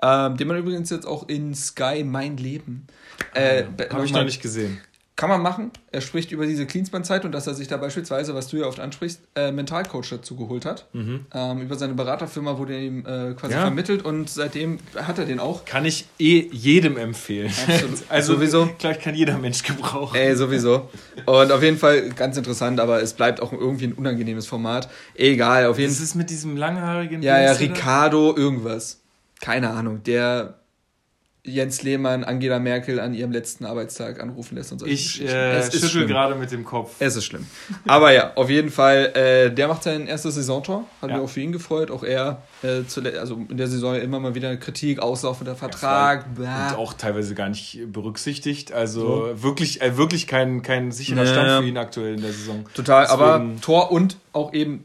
[0.02, 2.88] Ähm, den man übrigens jetzt auch in Sky Mein Leben.
[3.34, 4.80] Äh, Habe ich noch nicht gesehen.
[5.20, 5.72] Kann man machen.
[5.92, 8.80] Er spricht über diese Cleanspan-Zeit und dass er sich da beispielsweise, was du ja oft
[8.80, 10.88] ansprichst, äh, Mentalcoach dazu geholt hat.
[10.94, 11.26] Mhm.
[11.34, 13.60] Ähm, über seine Beraterfirma wurde er ihm äh, quasi ja.
[13.60, 15.66] vermittelt und seitdem hat er den auch.
[15.66, 17.52] Kann ich eh jedem empfehlen.
[17.68, 17.98] Absolut.
[18.10, 18.70] also sowieso.
[18.78, 20.16] Gleich kann jeder Mensch gebrauchen.
[20.16, 20.88] Ey, sowieso.
[21.26, 24.90] Und auf jeden Fall ganz interessant, aber es bleibt auch irgendwie ein unangenehmes Format.
[25.16, 26.00] Egal, auf jeden Fall.
[26.00, 28.99] Was ist mit diesem langhaarigen Ja, ja, Ricardo, irgendwas
[29.39, 30.60] keine Ahnung, der
[31.45, 34.86] Jens Lehmann Angela Merkel an ihrem letzten Arbeitstag anrufen lässt und so.
[34.86, 36.95] Ich äh, schüttel gerade mit dem Kopf.
[36.99, 37.47] Es ist schlimm.
[37.88, 40.86] Aber ja, auf jeden Fall, äh, der macht sein erstes Saisontor.
[41.02, 41.15] Hat ja.
[41.15, 41.91] mich auch für ihn gefreut.
[41.91, 42.82] Auch er, äh,
[43.17, 46.25] also in der Saison immer mal wieder Kritik, auslaufender Vertrag.
[46.41, 48.73] Ja, und auch teilweise gar nicht berücksichtigt.
[48.73, 49.43] Also so.
[49.43, 51.25] wirklich, äh, wirklich kein, kein sicherer.
[51.25, 52.65] Stand für ihn aktuell in der Saison.
[52.73, 54.84] Total, Deswegen, aber Tor und auch eben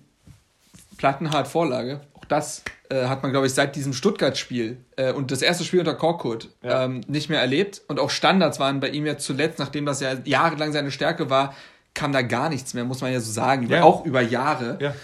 [0.96, 2.00] Plattenhart Vorlage.
[2.24, 5.80] Auch das äh, hat man, glaube ich, seit diesem Stuttgart-Spiel äh, und das erste Spiel
[5.80, 6.84] unter Korkut ja.
[6.84, 7.82] ähm, nicht mehr erlebt.
[7.88, 11.54] Und auch Standards waren bei ihm ja zuletzt, nachdem das ja jahrelang seine Stärke war,
[11.92, 13.68] kam da gar nichts mehr, muss man ja so sagen.
[13.68, 13.82] Ja.
[13.82, 14.78] Auch über Jahre.
[14.80, 14.94] Ja.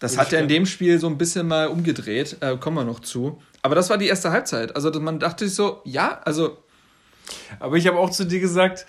[0.00, 2.36] Das hat er in dem Spiel so ein bisschen mal umgedreht.
[2.40, 3.40] Äh, kommen wir noch zu.
[3.62, 4.76] Aber das war die erste Halbzeit.
[4.76, 6.58] Also man dachte sich so, ja, also.
[7.58, 8.84] Aber ich habe auch zu dir gesagt,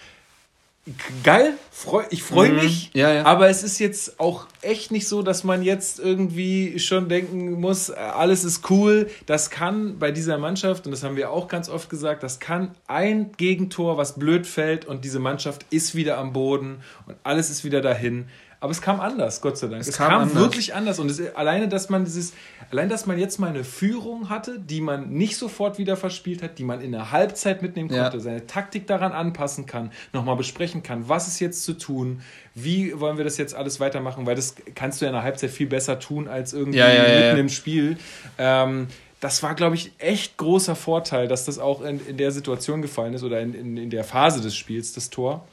[1.24, 2.58] geil, freu, ich freue mhm.
[2.58, 3.26] mich, ja, ja.
[3.26, 7.90] aber es ist jetzt auch echt nicht so, dass man jetzt irgendwie schon denken muss,
[7.90, 9.10] alles ist cool.
[9.26, 12.76] Das kann bei dieser Mannschaft, und das haben wir auch ganz oft gesagt, das kann
[12.88, 17.64] ein Gegentor, was blöd fällt und diese Mannschaft ist wieder am Boden und alles ist
[17.64, 18.28] wieder dahin.
[18.60, 19.82] Aber es kam anders, Gott sei Dank.
[19.82, 21.00] Es, es kam, kam wirklich anders.
[21.00, 22.34] Und es, alleine, dass man dieses,
[22.72, 26.58] allein, dass man jetzt mal eine Führung hatte, die man nicht sofort wieder verspielt hat,
[26.58, 28.24] die man in der Halbzeit mitnehmen konnte, ja.
[28.24, 32.22] seine Taktik daran anpassen kann, nochmal besprechen kann, was ist jetzt zu tun,
[32.54, 35.52] wie wollen wir das jetzt alles weitermachen, weil das kannst du ja in der Halbzeit
[35.52, 37.98] viel besser tun als irgendwie ja, ja, mitten im Spiel.
[38.38, 38.88] Ähm,
[39.20, 43.14] das war, glaube ich, echt großer Vorteil, dass das auch in, in der Situation gefallen
[43.14, 45.46] ist oder in, in, in der Phase des Spiels, das Tor.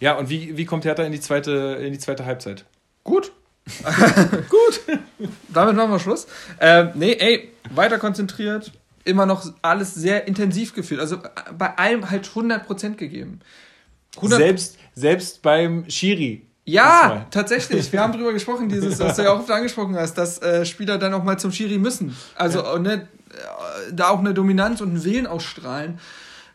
[0.00, 2.64] Ja, und wie, wie kommt Hertha in die zweite, in die zweite Halbzeit?
[3.04, 3.32] Gut.
[4.48, 4.80] Gut.
[5.48, 6.26] Damit machen wir Schluss.
[6.60, 8.72] Ähm, nee, ey, weiter konzentriert.
[9.04, 11.00] Immer noch alles sehr intensiv gefühlt.
[11.00, 11.18] Also
[11.56, 13.40] bei allem halt 100% gegeben.
[14.16, 16.46] 100 selbst, selbst beim Schiri.
[16.64, 17.92] Ja, tatsächlich.
[17.92, 20.98] Wir haben darüber gesprochen, dieses, was du ja auch oft angesprochen hast, dass äh, Spieler
[20.98, 22.16] dann auch mal zum Schiri müssen.
[22.36, 22.78] Also ja.
[22.78, 25.98] ne, äh, da auch eine Dominanz und einen Willen ausstrahlen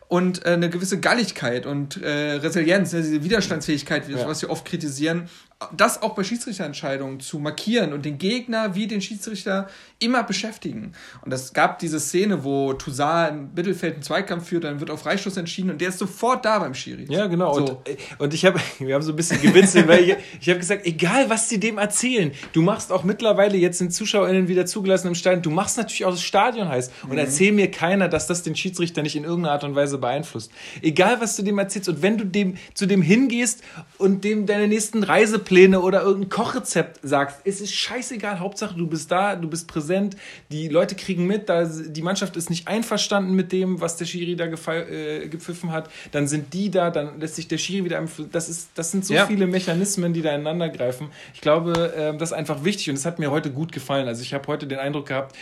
[0.08, 5.28] und äh, eine gewisse Galligkeit und äh, Resilienz, ne, diese Widerstandsfähigkeit, was wir oft kritisieren,
[5.76, 10.92] das auch bei Schiedsrichterentscheidungen zu markieren und den Gegner wie den Schiedsrichter immer beschäftigen.
[11.22, 15.02] Und es gab diese Szene, wo Toussaint im Mittelfeld einen Zweikampf führt, dann wird auf
[15.02, 17.06] Freistoß entschieden und der ist sofort da beim Schiri.
[17.08, 17.54] Ja, genau.
[17.54, 17.64] So.
[17.64, 17.78] Und,
[18.18, 21.30] und ich habe, wir haben so ein bisschen gewitzelt, weil ich, ich habe gesagt, egal
[21.30, 25.42] was sie dem erzählen, du machst auch mittlerweile, jetzt sind ZuschauerInnen wieder zugelassen im Stadion,
[25.42, 27.18] du machst natürlich auch das Stadion heiß und mhm.
[27.18, 30.50] erzähl mir keiner, dass das den Schiedsrichter nicht in irgendeiner Art und Weise beeinflusst.
[30.82, 33.62] Egal was du dem erzählst und wenn du dem zu dem hingehst
[33.98, 35.02] und dem deine nächsten
[35.44, 40.16] Reisepläne oder irgendein Kochrezept sagst, es ist scheißegal, Hauptsache du bist da, du bist präsent,
[40.50, 44.36] die Leute kriegen mit, da die Mannschaft ist nicht einverstanden mit dem, was der Schiri
[44.36, 48.02] da äh, gepfiffen hat, dann sind die da, dann lässt sich der Schiri wieder
[48.32, 49.26] das ist das sind so ja.
[49.26, 51.08] viele Mechanismen, die da ineinander greifen.
[51.34, 54.08] Ich glaube, äh, das ist einfach wichtig und es hat mir heute gut gefallen.
[54.08, 55.36] Also ich habe heute den Eindruck gehabt,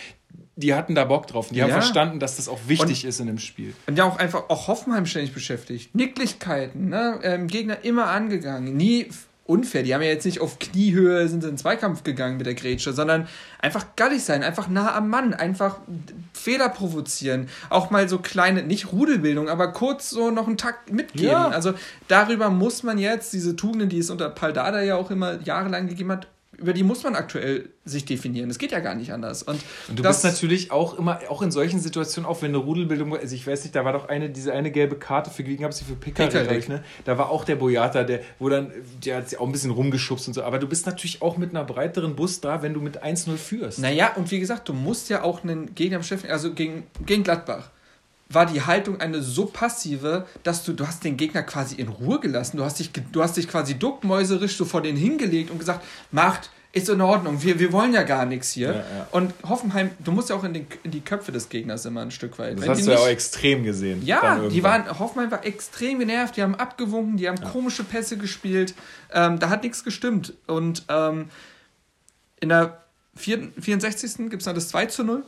[0.54, 1.48] die hatten da Bock drauf.
[1.48, 1.64] Die ja.
[1.64, 3.74] haben verstanden, dass das auch wichtig und, ist in dem Spiel.
[3.86, 5.94] Und ja auch einfach auch Hoffenheim ständig beschäftigt.
[5.94, 7.18] Nicklichkeiten, ne?
[7.22, 8.76] Ähm, Gegner immer angegangen.
[8.76, 9.08] Nie
[9.44, 9.82] unfair.
[9.82, 12.92] Die haben ja jetzt nicht auf Kniehöhe sind in den Zweikampf gegangen mit der Grätsche,
[12.92, 13.26] sondern
[13.58, 15.78] einfach gallig sein, einfach nah am Mann, einfach
[16.32, 17.48] Fehler provozieren.
[17.68, 21.30] Auch mal so kleine, nicht Rudelbildung, aber kurz so noch einen Takt mitgeben.
[21.30, 21.48] Ja.
[21.48, 21.74] Also
[22.08, 26.12] darüber muss man jetzt diese Tugenden, die es unter Paldada ja auch immer jahrelang gegeben
[26.12, 26.28] hat,
[26.62, 28.48] über die muss man aktuell sich definieren.
[28.48, 29.42] Das geht ja gar nicht anders.
[29.42, 33.16] Und, und du bist natürlich auch immer, auch in solchen Situationen, auch wenn eine Rudelbildung,
[33.16, 35.72] also ich weiß nicht, da war doch eine, diese eine gelbe Karte für, wie gab
[35.72, 36.82] es die für Pickerick, ne?
[37.04, 38.72] Da war auch der Boyata, der, wo dann,
[39.04, 40.42] der hat sich auch ein bisschen rumgeschubst und so.
[40.42, 43.80] Aber du bist natürlich auch mit einer breiteren Bus da, wenn du mit 1-0 führst.
[43.80, 47.70] Naja, und wie gesagt, du musst ja auch einen Gegner beschäftigen, also gegen, gegen Gladbach
[48.32, 52.20] war die Haltung eine so passive, dass du, du hast den Gegner quasi in Ruhe
[52.20, 52.56] gelassen.
[52.56, 56.50] Du hast dich, du hast dich quasi duckmäuserisch so vor den hingelegt und gesagt, macht,
[56.74, 58.68] ist in Ordnung, wir, wir wollen ja gar nichts hier.
[58.68, 59.06] Ja, ja.
[59.10, 62.10] Und Hoffenheim, du musst ja auch in, den, in, die Köpfe des Gegners immer ein
[62.10, 62.54] Stück weit.
[62.54, 64.02] Das Wenn hast du ja auch extrem gesehen.
[64.06, 67.48] Ja, die waren, Hoffenheim war extrem genervt, die haben abgewunken, die haben ja.
[67.50, 68.74] komische Pässe gespielt,
[69.12, 70.32] ähm, da hat nichts gestimmt.
[70.46, 71.28] Und ähm,
[72.40, 72.81] in der
[73.16, 74.30] 64.
[74.30, 75.22] gibt es dann das 2 zu 0.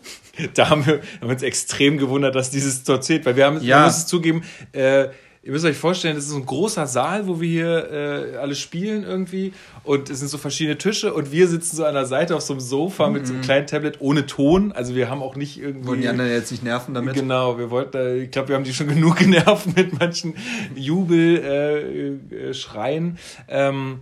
[0.55, 3.63] Da haben wir, haben wir uns extrem gewundert, dass dieses Tor zählt, weil wir haben,
[3.63, 3.77] ja.
[3.77, 4.43] man muss es zugeben,
[4.73, 5.09] äh,
[5.45, 8.55] ihr müsst euch vorstellen, das ist so ein großer Saal, wo wir hier äh, alle
[8.55, 12.35] spielen irgendwie und es sind so verschiedene Tische und wir sitzen so an der Seite
[12.35, 13.13] auf so einem Sofa mhm.
[13.13, 13.45] mit so einem mhm.
[13.45, 14.73] kleinen Tablet ohne Ton.
[14.73, 15.87] Also wir haben auch nicht irgendwie...
[15.87, 17.13] Wollen die anderen jetzt nicht nerven damit?
[17.15, 20.33] Genau, wir wollten, ich glaube, wir haben die schon genug genervt mit manchen
[20.75, 23.19] Jubelschreien.
[23.47, 24.01] Äh, ähm,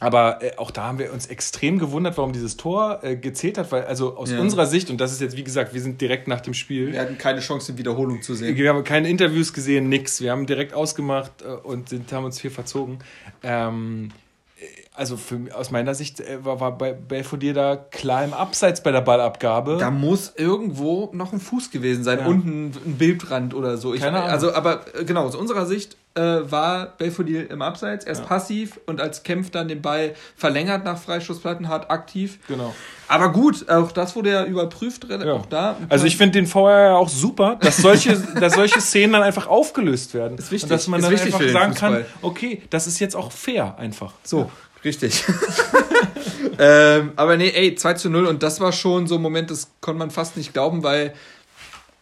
[0.00, 3.70] aber äh, auch da haben wir uns extrem gewundert, warum dieses Tor äh, gezählt hat,
[3.72, 4.40] weil also aus ja.
[4.40, 6.92] unserer Sicht, und das ist jetzt wie gesagt, wir sind direkt nach dem Spiel.
[6.92, 8.56] Wir hatten keine Chance, in Wiederholung zu sehen.
[8.56, 10.20] Wir haben keine Interviews gesehen, nix.
[10.20, 12.98] Wir haben direkt ausgemacht äh, und sind, haben uns hier verzogen.
[13.42, 14.10] Ähm,
[14.96, 18.92] also für, aus meiner Sicht äh, war, war bei Belfodil da klar im Abseits bei
[18.92, 19.76] der Ballabgabe.
[19.78, 22.26] Da muss irgendwo noch ein Fuß gewesen sein, ja.
[22.26, 23.92] unten ein Bildrand oder so.
[23.92, 24.30] Ich, Keine Ahnung.
[24.30, 28.26] Also, aber äh, genau, aus unserer Sicht äh, war Belfodil im Abseits, erst ja.
[28.28, 32.38] passiv und als Kempf dann den Ball verlängert nach Freistoßplatten hart aktiv.
[32.46, 32.72] Genau.
[33.08, 35.32] Aber gut, auch das wurde ja überprüft, ja.
[35.32, 35.76] auch da.
[35.88, 39.48] Also ich finde den VR ja auch super, dass solche, dass solche Szenen dann einfach
[39.48, 40.38] aufgelöst werden.
[40.38, 40.70] Ist wichtig.
[40.70, 44.12] Und dass man ist dann einfach sagen kann, okay, das ist jetzt auch fair einfach.
[44.22, 44.48] So.
[44.84, 45.24] Richtig.
[46.58, 49.70] ähm, aber nee, ey, 2 zu 0 und das war schon so ein Moment, das
[49.80, 51.14] konnte man fast nicht glauben, weil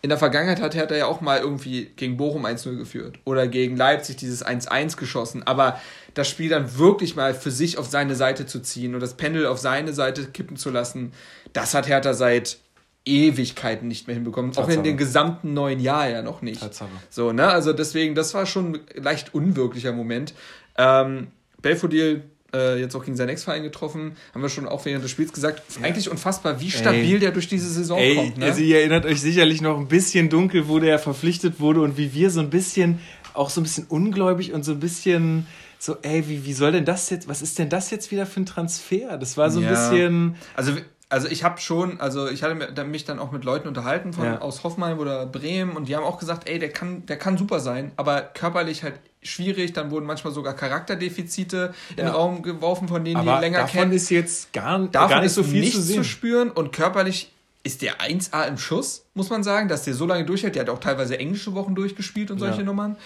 [0.03, 3.77] in der Vergangenheit hat Hertha ja auch mal irgendwie gegen Bochum 1-0 geführt oder gegen
[3.77, 5.81] Leipzig dieses 1-1 geschossen, aber
[6.14, 9.47] das Spiel dann wirklich mal für sich auf seine Seite zu ziehen und das Pendel
[9.47, 11.12] auf seine Seite kippen zu lassen,
[11.53, 12.59] das hat Hertha seit
[13.05, 14.53] Ewigkeiten nicht mehr hinbekommen.
[14.53, 14.73] Tatsache.
[14.73, 16.61] Auch in dem gesamten neuen Jahr ja noch nicht.
[16.61, 16.90] Tatsache.
[17.11, 17.49] So, ne?
[17.49, 20.35] Also deswegen, das war schon ein leicht unwirklicher Moment.
[20.77, 21.29] Ähm,
[21.61, 25.33] Belfodil äh, jetzt auch gegen seinen Ex-Verein getroffen, haben wir schon auch während des Spiels
[25.33, 25.87] gesagt, ja.
[25.87, 27.19] eigentlich unfassbar, wie stabil Ey.
[27.19, 28.38] der durch diese Saison Ey, kommt.
[28.38, 28.47] Ne?
[28.47, 32.12] Also ihr erinnert euch sicherlich noch ein bisschen dunkel, wo der verpflichtet wurde und wie
[32.15, 33.01] wir so ein bisschen,
[33.35, 35.47] auch so ein bisschen ungläubig und so ein bisschen
[35.79, 38.41] so, ey, wie, wie soll denn das jetzt, was ist denn das jetzt wieder für
[38.41, 39.19] ein Transfer?
[39.19, 39.71] Das war so ein ja.
[39.71, 40.37] bisschen.
[40.55, 40.75] Also
[41.12, 44.38] also ich habe schon, also ich hatte mich dann auch mit Leuten unterhalten von, ja.
[44.40, 47.61] aus Hoffenheim oder Bremen und die haben auch gesagt, ey, der kann, der kann super
[47.61, 49.75] sein, aber körperlich halt schwierig.
[49.75, 51.90] Dann wurden manchmal sogar Charakterdefizite ja.
[51.90, 53.85] in den Raum geworfen, von denen aber die länger davon kennen.
[53.90, 55.96] Davon ist jetzt gar, davon gar nicht ist so viel zu, sehen.
[55.96, 57.31] zu spüren und körperlich
[57.62, 60.55] ist der 1A im Schuss, muss man sagen, dass der so lange durchhält.
[60.55, 62.64] Der hat auch teilweise englische Wochen durchgespielt und solche ja.
[62.64, 62.96] Nummern.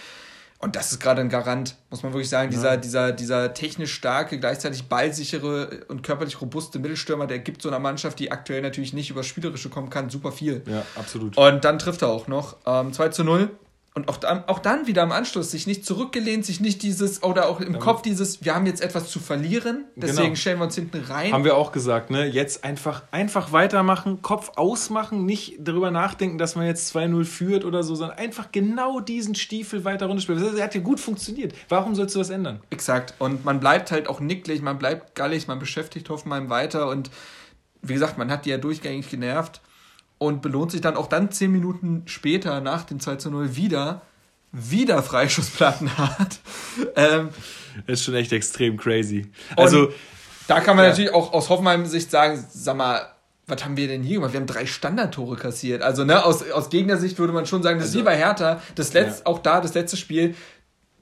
[0.58, 2.50] Und das ist gerade ein Garant, muss man wirklich sagen.
[2.50, 2.56] Ja.
[2.56, 7.78] Dieser, dieser, dieser technisch starke, gleichzeitig ballsichere und körperlich robuste Mittelstürmer, der gibt so einer
[7.78, 10.62] Mannschaft, die aktuell natürlich nicht über Spielerische kommen kann, super viel.
[10.66, 11.36] Ja, absolut.
[11.36, 12.56] Und dann trifft er auch noch.
[12.66, 13.50] Ähm, 2 zu 0.
[13.96, 17.48] und auch dann, auch dann wieder am Anschluss sich nicht zurückgelehnt, sich nicht dieses, oder
[17.48, 17.78] auch im ja.
[17.78, 20.36] Kopf dieses, wir haben jetzt etwas zu verlieren, deswegen genau.
[20.36, 21.32] stellen wir uns hinten rein.
[21.32, 22.26] Haben wir auch gesagt, ne?
[22.26, 27.82] Jetzt einfach, einfach weitermachen, Kopf ausmachen, nicht darüber nachdenken, dass man jetzt 2-0 führt oder
[27.82, 30.42] so, sondern einfach genau diesen Stiefel weiter runterspielen.
[30.42, 31.54] Das hat ja gut funktioniert.
[31.70, 32.60] Warum sollst du was ändern?
[32.68, 33.14] Exakt.
[33.18, 37.10] Und man bleibt halt auch nicklig, man bleibt gallig, man beschäftigt Hoffenheim weiter und
[37.80, 39.62] wie gesagt, man hat die ja durchgängig genervt
[40.18, 44.02] und belohnt sich dann auch dann zehn Minuten später nach dem 2 zu 0 wieder,
[44.52, 46.38] wieder Freischussplatten hat.
[46.96, 47.30] ähm,
[47.86, 49.26] das ist schon echt extrem crazy.
[49.56, 49.92] Also,
[50.48, 50.90] da kann man ja.
[50.90, 53.06] natürlich auch aus Hoffenheim-Sicht sagen, sag mal,
[53.46, 54.32] was haben wir denn hier gemacht?
[54.32, 55.82] Wir haben drei Standardtore kassiert.
[55.82, 58.62] Also, ne, aus, aus Gegnersicht würde man schon sagen, das also, ist wie bei Hertha,
[58.74, 59.26] das letzte, ja.
[59.26, 60.34] auch da, das letzte Spiel,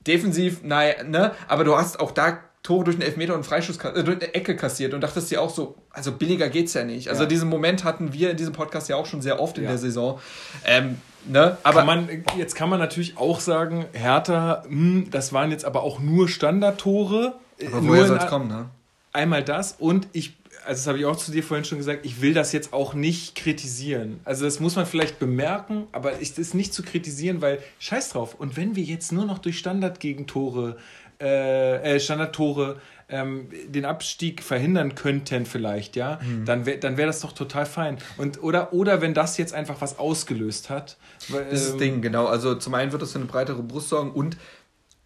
[0.07, 4.03] defensiv, nein, ne, aber du hast auch da Tore durch einen Elfmeter und Freischuss, äh,
[4.03, 7.11] durch eine Ecke kassiert und dachtest dir auch so, also billiger geht's ja nicht.
[7.11, 7.29] Also ja.
[7.29, 9.71] diesen Moment hatten wir in diesem Podcast ja auch schon sehr oft in ja.
[9.71, 10.19] der Saison.
[10.65, 10.97] Ähm,
[11.27, 11.59] ne?
[11.63, 15.67] aber kann man, jetzt kann man natürlich auch sagen, Hertha, mh, hm, das waren jetzt
[15.67, 17.35] aber auch nur Standardtore.
[17.67, 18.71] Aber woher soll es kommen, ne?
[19.13, 20.33] Einmal das und ich
[20.67, 22.95] also das habe ich auch zu dir vorhin schon gesagt, ich will das jetzt auch
[22.95, 24.21] nicht kritisieren.
[24.25, 28.35] Also das muss man vielleicht bemerken, aber es ist nicht zu kritisieren, weil scheiß drauf.
[28.35, 30.77] Und wenn wir jetzt nur noch durch Standardgegentore
[31.21, 36.45] äh, äh, Standardtore ähm, den Abstieg verhindern könnten vielleicht, ja, mhm.
[36.45, 37.99] dann wäre dann wär das doch total fein.
[38.17, 40.97] Und, oder, oder wenn das jetzt einfach was ausgelöst hat.
[41.29, 42.27] Weil, das ist das Ding, genau.
[42.27, 44.37] Also zum einen wird das für eine breitere Brust sorgen und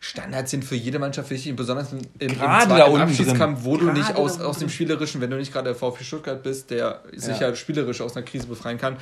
[0.00, 3.98] Standards sind für jede Mannschaft wichtig, besonders im, im, im, im Abschiedskampf, wo gerade du
[3.98, 7.40] nicht aus, aus dem Spielerischen, wenn du nicht gerade der VfB Stuttgart bist, der sich
[7.40, 8.96] ja spielerisch aus einer Krise befreien kann,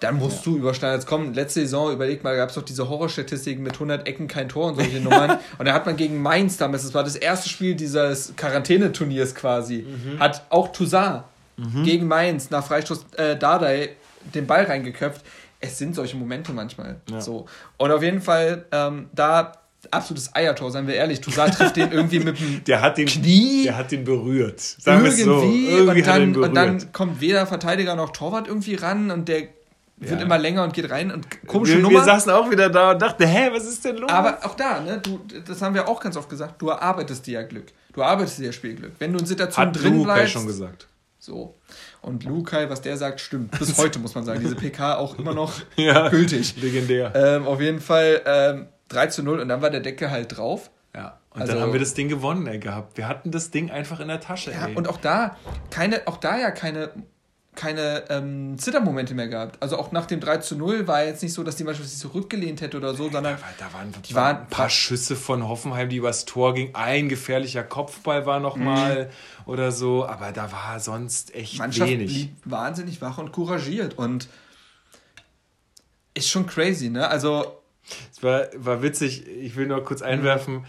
[0.00, 0.52] dann musst ja.
[0.52, 1.34] du über Standards kommen.
[1.34, 4.76] Letzte Saison, überleg mal, gab es doch diese Horrorstatistiken mit 100 Ecken, kein Tor und
[4.76, 5.38] solche Nummern.
[5.58, 9.86] Und da hat man gegen Mainz damals, das war das erste Spiel dieses Quarantäneturniers quasi,
[9.86, 10.18] mhm.
[10.18, 11.22] hat auch Toussaint
[11.56, 11.84] mhm.
[11.84, 13.90] gegen Mainz nach Freistoß äh, Dardai
[14.34, 15.24] den Ball reingeköpft.
[15.60, 16.96] Es sind solche Momente manchmal.
[17.10, 17.20] Ja.
[17.20, 17.46] So.
[17.78, 19.52] Und auf jeden Fall, ähm, da
[19.90, 21.20] absolutes Eiertor, seien wir ehrlich.
[21.20, 23.64] Toussaint trifft den irgendwie mit dem der hat den, Knie.
[23.64, 24.60] Der hat den berührt.
[24.60, 25.42] Sagen irgendwie, so.
[25.42, 29.48] irgendwie und, dann, und dann kommt weder Verteidiger noch Torwart irgendwie ran und der
[29.96, 30.26] wird ja.
[30.26, 32.00] immer länger und geht rein und komische wir, Nummer.
[32.00, 34.10] Wir saßen auch wieder da und dachten, hä, was ist denn los?
[34.10, 37.40] Aber auch da, ne, du, das haben wir auch ganz oft gesagt, du erarbeitest dir
[37.40, 37.66] ja Glück.
[37.92, 38.92] Du erarbeitest dir ja Spielglück.
[38.98, 40.32] Wenn du in Situationen Hat drin Lukai bleibst.
[40.32, 40.88] schon gesagt.
[41.20, 41.54] So.
[42.02, 43.56] Und Lukai, was der sagt, stimmt.
[43.58, 44.40] Bis heute muss man sagen.
[44.40, 46.60] Diese PK auch immer noch ja, gültig.
[46.60, 47.12] Legendär.
[47.14, 50.70] Ähm, auf jeden Fall ähm, 3 zu 0 und dann war der Deckel halt drauf.
[50.94, 51.18] Ja.
[51.30, 52.96] Und also, dann haben wir das Ding gewonnen ey, gehabt.
[52.96, 54.50] Wir hatten das Ding einfach in der Tasche.
[54.52, 54.74] Ja, ey.
[54.74, 55.36] und auch da
[55.70, 56.90] keine, auch da ja keine
[57.54, 59.62] keine ähm, Zittermomente mehr gehabt.
[59.62, 61.98] Also auch nach dem 3 zu 0 war jetzt nicht so, dass die Mannschaft sich
[61.98, 65.96] zurückgelehnt hätte oder so, sondern da, waren, die waren ein paar Schüsse von Hoffenheim, die
[65.96, 66.74] übers Tor gingen.
[66.74, 69.52] Ein gefährlicher Kopfball war nochmal mhm.
[69.52, 72.12] oder so, aber da war sonst echt Mannschaft wenig.
[72.12, 74.28] blieb wahnsinnig wach und couragiert und
[76.14, 77.08] ist schon crazy, ne?
[77.08, 77.60] Also
[78.12, 80.64] es war, war witzig, ich will nur kurz einwerfen, mhm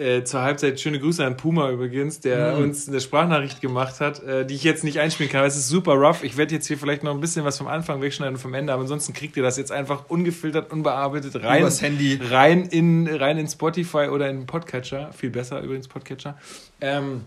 [0.00, 2.64] äh, zur Halbzeit schöne Grüße an Puma übrigens, der mhm.
[2.64, 5.44] uns eine Sprachnachricht gemacht hat, äh, die ich jetzt nicht einspielen kann.
[5.44, 6.24] Es ist super rough.
[6.24, 8.72] Ich werde jetzt hier vielleicht noch ein bisschen was vom Anfang wegschneiden und vom Ende,
[8.72, 11.60] aber ansonsten kriegt ihr das jetzt einfach ungefiltert, unbearbeitet rein.
[11.60, 12.18] Übers Handy.
[12.20, 15.12] Rein in, rein in Spotify oder in Podcatcher.
[15.12, 16.38] Viel besser übrigens Podcatcher.
[16.80, 17.22] Ähm,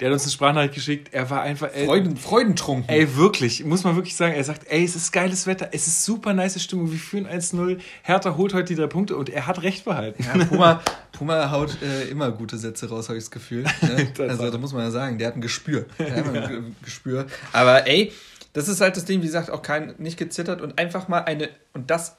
[0.00, 1.08] der hat uns eine Sprachnachricht geschickt.
[1.12, 1.68] Er war einfach.
[1.74, 2.88] Ey, Freuden, freudentrunken.
[2.88, 3.64] Ey, wirklich.
[3.64, 4.34] Muss man wirklich sagen.
[4.34, 5.68] Er sagt, ey, es ist geiles Wetter.
[5.72, 6.90] Es ist super nice Stimmung.
[6.90, 7.78] Wir führen 1-0.
[8.02, 10.24] Hertha holt heute die drei Punkte und er hat recht behalten.
[10.24, 10.80] Ja, Puma,
[11.20, 13.64] Puma haut äh, immer gute Sätze raus, habe ich das Gefühl.
[13.82, 14.10] Ne?
[14.26, 15.84] also, da muss man ja sagen, der hat ein Gespür.
[15.98, 17.26] Der hat ein Gespür.
[17.52, 18.10] Aber ey,
[18.54, 21.50] das ist halt das Ding, wie gesagt, auch kein, nicht gezittert und einfach mal eine.
[21.74, 22.16] Und das,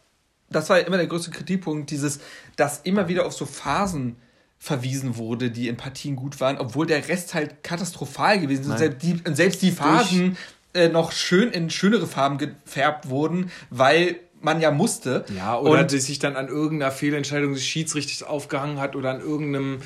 [0.52, 2.20] das war ja immer der größte Kritikpunkt, dieses,
[2.58, 4.18] dass immer wieder auf so Phasen
[4.60, 8.70] verwiesen wurde, die in Partien gut waren, obwohl der Rest halt katastrophal gewesen ist.
[8.70, 10.38] Und selbst die, selbst die Phasen
[10.76, 15.26] äh, noch schön in schönere Farben gefärbt wurden, weil man ja musste.
[15.36, 19.82] Ja, oder und, sich dann an irgendeiner Fehlentscheidung des Schiedsrichters aufgehangen hat oder an irgendeinem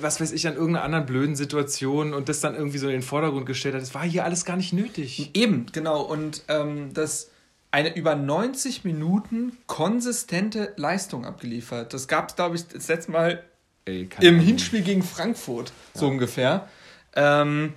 [0.00, 3.02] was weiß ich, an irgendeiner anderen blöden Situation und das dann irgendwie so in den
[3.02, 3.82] Vordergrund gestellt hat.
[3.82, 5.30] Das war hier alles gar nicht nötig.
[5.34, 6.02] Eben, genau.
[6.02, 7.30] Und ähm, das
[7.72, 11.92] eine über 90 Minuten konsistente Leistung abgeliefert.
[11.92, 13.42] Das gab es, glaube ich, das letzte Mal
[13.84, 16.00] Ey, Im Hinspiel gegen Frankfurt, ja.
[16.00, 16.68] so ungefähr.
[17.14, 17.72] Ähm,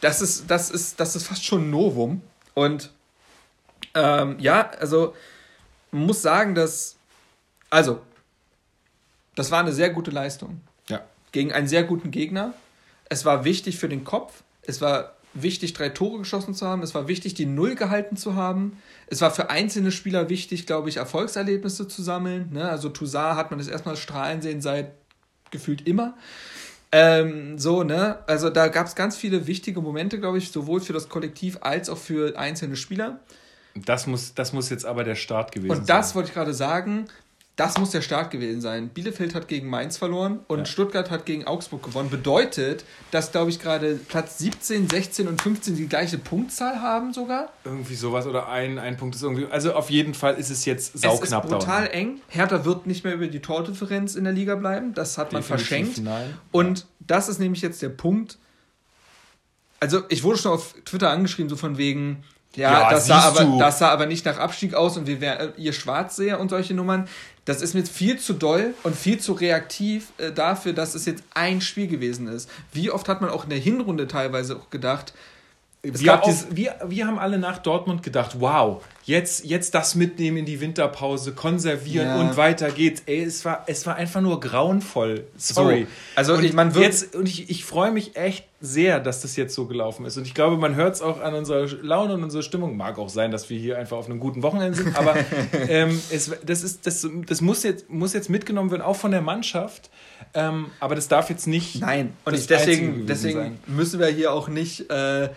[0.00, 2.22] das, ist, das, ist, das ist fast schon ein Novum.
[2.54, 2.90] Und
[3.94, 5.14] ähm, ja, also
[5.90, 6.96] man muss sagen, dass.
[7.70, 8.00] Also,
[9.34, 10.60] das war eine sehr gute Leistung.
[10.88, 11.02] Ja.
[11.32, 12.54] Gegen einen sehr guten Gegner.
[13.08, 14.42] Es war wichtig für den Kopf.
[14.62, 16.82] Es war wichtig, drei Tore geschossen zu haben.
[16.82, 18.80] Es war wichtig, die Null gehalten zu haben.
[19.06, 22.50] Es war für einzelne Spieler wichtig, glaube ich, Erfolgserlebnisse zu sammeln.
[22.52, 22.68] Ne?
[22.68, 24.92] Also Toussaint hat man das erstmal strahlen sehen seit
[25.50, 26.16] gefühlt immer.
[26.90, 28.18] Ähm, so, ne?
[28.26, 31.90] Also da gab es ganz viele wichtige Momente, glaube ich, sowohl für das Kollektiv als
[31.90, 33.20] auch für einzelne Spieler.
[33.84, 35.80] Das muss, das muss jetzt aber der Start gewesen sein.
[35.80, 36.14] Und das sein.
[36.16, 37.06] wollte ich gerade sagen.
[37.58, 38.88] Das muss der Start gewesen sein.
[38.88, 40.64] Bielefeld hat gegen Mainz verloren und ja.
[40.64, 42.08] Stuttgart hat gegen Augsburg gewonnen.
[42.08, 47.52] Bedeutet, dass, glaube ich, gerade Platz 17, 16 und 15 die gleiche Punktzahl haben sogar.
[47.64, 49.46] Irgendwie sowas oder ein, ein Punkt ist irgendwie.
[49.50, 51.46] Also auf jeden Fall ist es jetzt sauknapp.
[51.46, 51.94] Es ist brutal dauern.
[51.94, 52.20] eng.
[52.28, 54.94] Hertha wird nicht mehr über die Tordifferenz in der Liga bleiben.
[54.94, 55.98] Das hat man Definitiv verschenkt.
[55.98, 56.38] Nein.
[56.52, 58.38] Und das ist nämlich jetzt der Punkt.
[59.80, 62.22] Also ich wurde schon auf Twitter angeschrieben, so von wegen,
[62.58, 65.52] ja, ja das, sah aber, das sah aber nicht nach Abstieg aus und wir wären
[65.56, 67.08] ihr Schwarzseher und solche Nummern.
[67.44, 71.22] Das ist mir viel zu doll und viel zu reaktiv äh, dafür, dass es jetzt
[71.34, 72.50] ein Spiel gewesen ist.
[72.72, 75.14] Wie oft hat man auch in der Hinrunde teilweise auch gedacht,
[75.94, 80.44] wir, auch, wir, wir haben alle nach Dortmund gedacht, wow, jetzt, jetzt das mitnehmen in
[80.44, 82.20] die Winterpause, konservieren ja.
[82.20, 83.02] und weiter geht's.
[83.06, 85.24] Ey, es war, es war einfach nur grauenvoll.
[85.36, 85.82] Sorry.
[85.82, 89.22] So, also und ich, man wird jetzt und ich, ich freue mich echt sehr, dass
[89.22, 90.16] das jetzt so gelaufen ist.
[90.16, 92.76] Und ich glaube, man hört es auch an unserer Laune und unserer Stimmung.
[92.76, 95.14] Mag auch sein, dass wir hier einfach auf einem guten Wochenende sind, aber
[95.68, 99.22] ähm, es, das, ist, das, das muss, jetzt, muss jetzt mitgenommen werden, auch von der
[99.22, 99.90] Mannschaft.
[100.34, 101.80] Ähm, aber das darf jetzt nicht.
[101.80, 104.90] Nein, und ich, deswegen, deswegen müssen wir hier auch nicht.
[104.90, 105.30] Äh,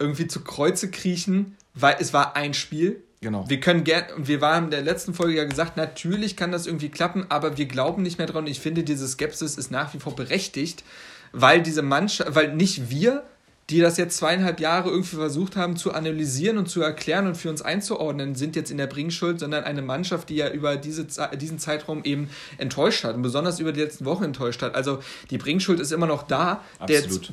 [0.00, 3.02] irgendwie zu Kreuze kriechen, weil es war ein Spiel.
[3.20, 3.48] Genau.
[3.48, 6.66] Wir können gerne, und wir waren in der letzten Folge ja gesagt, natürlich kann das
[6.66, 8.46] irgendwie klappen, aber wir glauben nicht mehr dran.
[8.46, 10.82] Ich finde, diese Skepsis ist nach wie vor berechtigt,
[11.32, 13.24] weil diese Mannschaft, weil nicht wir,
[13.70, 17.48] die das jetzt zweieinhalb Jahre irgendwie versucht haben zu analysieren und zu erklären und für
[17.48, 21.06] uns einzuordnen, sind jetzt in der Bringschuld, sondern eine Mannschaft, die ja über diese,
[21.40, 24.74] diesen Zeitraum eben enttäuscht hat und besonders über die letzten Wochen enttäuscht hat.
[24.74, 24.98] Also
[25.30, 26.62] die Bringschuld ist immer noch da.
[26.80, 27.32] Absolut.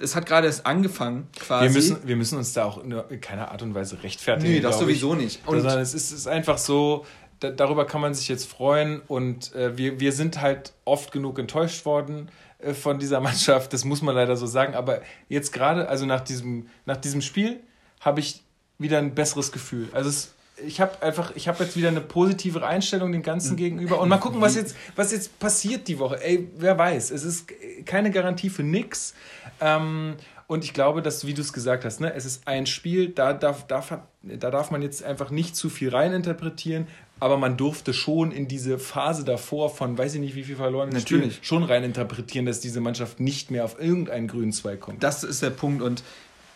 [0.00, 1.66] Es hat gerade erst angefangen quasi.
[1.66, 4.52] Wir müssen, wir müssen uns da auch in keiner Art und Weise rechtfertigen.
[4.52, 5.20] Nee, das sowieso ich.
[5.20, 5.48] nicht.
[5.48, 7.06] Und sondern es ist, ist einfach so,
[7.38, 11.84] darüber kann man sich jetzt freuen und äh, wir, wir sind halt oft genug enttäuscht
[11.84, 12.28] worden
[12.74, 14.74] von dieser Mannschaft, das muss man leider so sagen.
[14.74, 17.60] Aber jetzt gerade, also nach diesem, nach diesem Spiel,
[18.00, 18.42] habe ich
[18.78, 19.88] wieder ein besseres Gefühl.
[19.92, 20.34] Also es,
[20.66, 24.00] ich habe einfach, ich habe jetzt wieder eine positivere Einstellung dem Ganzen gegenüber.
[24.00, 26.22] Und mal gucken, was jetzt, was jetzt passiert die Woche.
[26.22, 27.10] Ey, wer weiß.
[27.10, 27.52] Es ist
[27.86, 29.14] keine Garantie für nix.
[29.60, 30.16] Ähm,
[30.50, 33.32] und ich glaube, dass, wie du es gesagt hast, ne, es ist ein Spiel, da
[33.32, 36.86] darf, darf, da darf man jetzt einfach nicht zu viel reininterpretieren
[37.20, 40.88] aber man durfte schon in diese Phase davor von, weiß ich nicht, wie viel verloren
[40.88, 41.34] Natürlich.
[41.34, 45.02] Spielen, schon rein interpretieren, dass diese Mannschaft nicht mehr auf irgendeinen grünen Zweig kommt.
[45.02, 46.02] Das ist der Punkt und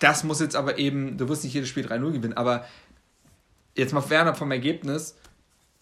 [0.00, 2.64] das muss jetzt aber eben, du wirst nicht jedes Spiel 3-0 gewinnen, aber
[3.76, 5.16] jetzt mal Werner vom Ergebnis,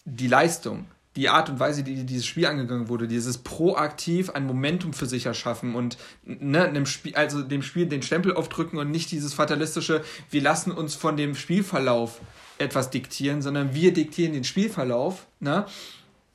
[0.03, 0.85] die Leistung,
[1.15, 5.25] die Art und Weise, die dieses Spiel angegangen wurde, dieses proaktiv ein Momentum für sich
[5.25, 10.03] erschaffen und ne, dem Spiel, also dem Spiel den Stempel aufdrücken und nicht dieses fatalistische,
[10.31, 12.19] wir lassen uns von dem Spielverlauf
[12.57, 15.25] etwas diktieren, sondern wir diktieren den Spielverlauf.
[15.39, 15.65] Ne?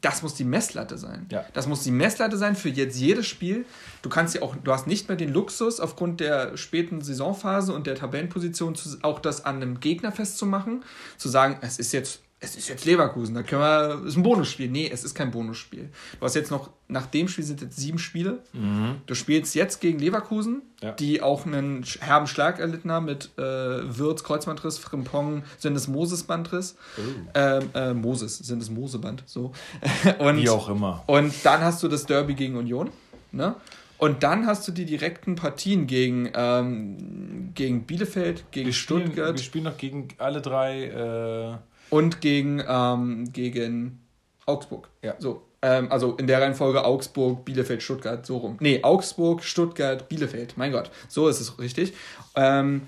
[0.01, 1.27] Das muss die Messlatte sein.
[1.31, 1.45] Ja.
[1.55, 3.67] Das muss die Messlatte sein für jetzt jedes Spiel.
[4.03, 7.89] Du kannst ja auch, du hast nicht mehr den Luxus, aufgrund der späten Saisonphase und
[7.89, 10.85] der Tabellenposition auch das an einem Gegner festzumachen,
[11.17, 14.69] zu sagen, es ist jetzt es ist jetzt Leverkusen, da können wir, ist ein Bonusspiel.
[14.69, 15.89] Nee, es ist kein Bonusspiel.
[16.19, 18.39] Du hast jetzt noch, nach dem Spiel sind jetzt sieben Spiele.
[18.53, 18.97] Mhm.
[19.07, 20.93] Du spielst jetzt gegen Leverkusen, ja.
[20.93, 26.77] die auch einen herben Schlag erlitten haben mit äh, Wirtz, Kreuzbandriss, Frimpong, sind es Moses-Bandriss.
[26.97, 27.01] Oh.
[27.35, 29.53] Ähm, äh, Moses, sind es Moseband, so.
[30.19, 31.03] und, Wie auch immer.
[31.07, 32.91] Und dann hast du das Derby gegen Union,
[33.33, 33.57] ne?
[33.99, 39.35] Und dann hast du die direkten Partien gegen, ähm, gegen Bielefeld, gegen wir spielen, Stuttgart.
[39.35, 41.59] Wir spielen noch gegen alle drei äh
[41.91, 44.01] und gegen, ähm, gegen
[44.47, 44.89] Augsburg.
[45.03, 45.15] Ja.
[45.19, 45.43] So.
[45.61, 48.57] Ähm, also in der Reihenfolge Augsburg, Bielefeld, Stuttgart, so rum.
[48.61, 50.57] Nee, Augsburg, Stuttgart, Bielefeld.
[50.57, 51.95] Mein Gott, so ist es richtig.
[52.37, 52.83] Ähm,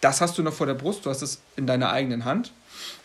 [0.00, 2.52] das hast du noch vor der Brust, du hast es in deiner eigenen Hand.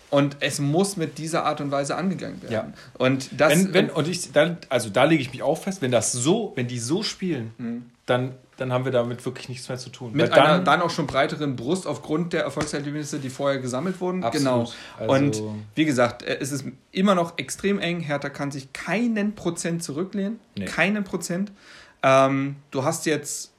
[0.09, 2.53] Und es muss mit dieser Art und Weise angegangen werden.
[2.53, 2.73] Ja.
[2.99, 3.51] Und das.
[3.51, 6.53] Wenn, wenn, und ich, dann, also da lege ich mich auch fest, wenn das so,
[6.55, 7.85] wenn die so spielen, mhm.
[8.05, 10.11] Dann dann haben wir damit wirklich nichts mehr zu tun.
[10.13, 14.23] Mit dann, einer dann auch schon breiteren Brust aufgrund der Erfolgserlebnisse, die vorher gesammelt wurden.
[14.23, 14.45] Absolut.
[14.45, 14.71] Genau.
[14.99, 15.43] Also und
[15.75, 17.99] wie gesagt, äh, es ist immer noch extrem eng.
[17.99, 20.39] Hertha kann sich keinen Prozent zurücklehnen.
[20.55, 20.65] Nee.
[20.65, 21.51] Keinen Prozent.
[22.03, 23.53] Ähm, du hast jetzt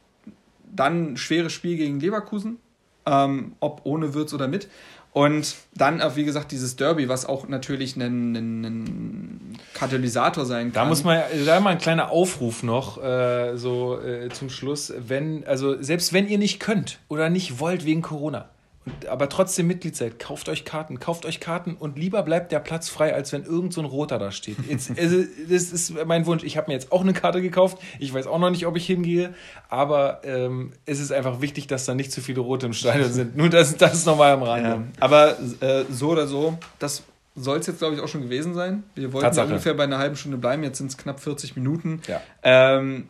[0.73, 2.59] dann ein schweres Spiel gegen Leverkusen,
[3.07, 4.69] ähm, ob ohne Würz oder mit.
[5.15, 10.73] Und dann auch, wie gesagt, dieses Derby, was auch natürlich ein, ein, ein Katalysator sein
[10.73, 10.83] kann.
[10.83, 14.93] Da muss man, da mal ein kleiner Aufruf noch, äh, so äh, zum Schluss.
[14.99, 18.49] Wenn, also selbst wenn ihr nicht könnt oder nicht wollt wegen Corona,
[18.87, 22.61] und, aber trotzdem Mitglied seid, kauft euch Karten, kauft euch Karten und lieber bleibt der
[22.61, 24.57] Platz frei, als wenn irgend so ein Roter da steht.
[24.69, 25.17] Jetzt, also,
[25.49, 26.45] das ist mein Wunsch.
[26.45, 27.79] Ich habe mir jetzt auch eine Karte gekauft.
[27.99, 29.35] Ich weiß auch noch nicht, ob ich hingehe,
[29.69, 33.37] aber ähm, es ist einfach wichtig, dass da nicht zu viele Rote im Stadion sind.
[33.37, 34.69] Nur das, das ist nochmal am Rande.
[34.69, 37.03] Ja, aber äh, so oder so, das
[37.37, 38.85] soll es jetzt, glaube ich, auch schon gewesen sein.
[38.95, 42.01] Wir wollten ja ungefähr bei einer halben Stunde bleiben, jetzt sind es knapp 40 Minuten.
[42.07, 42.21] Ja.
[42.43, 43.09] Ähm,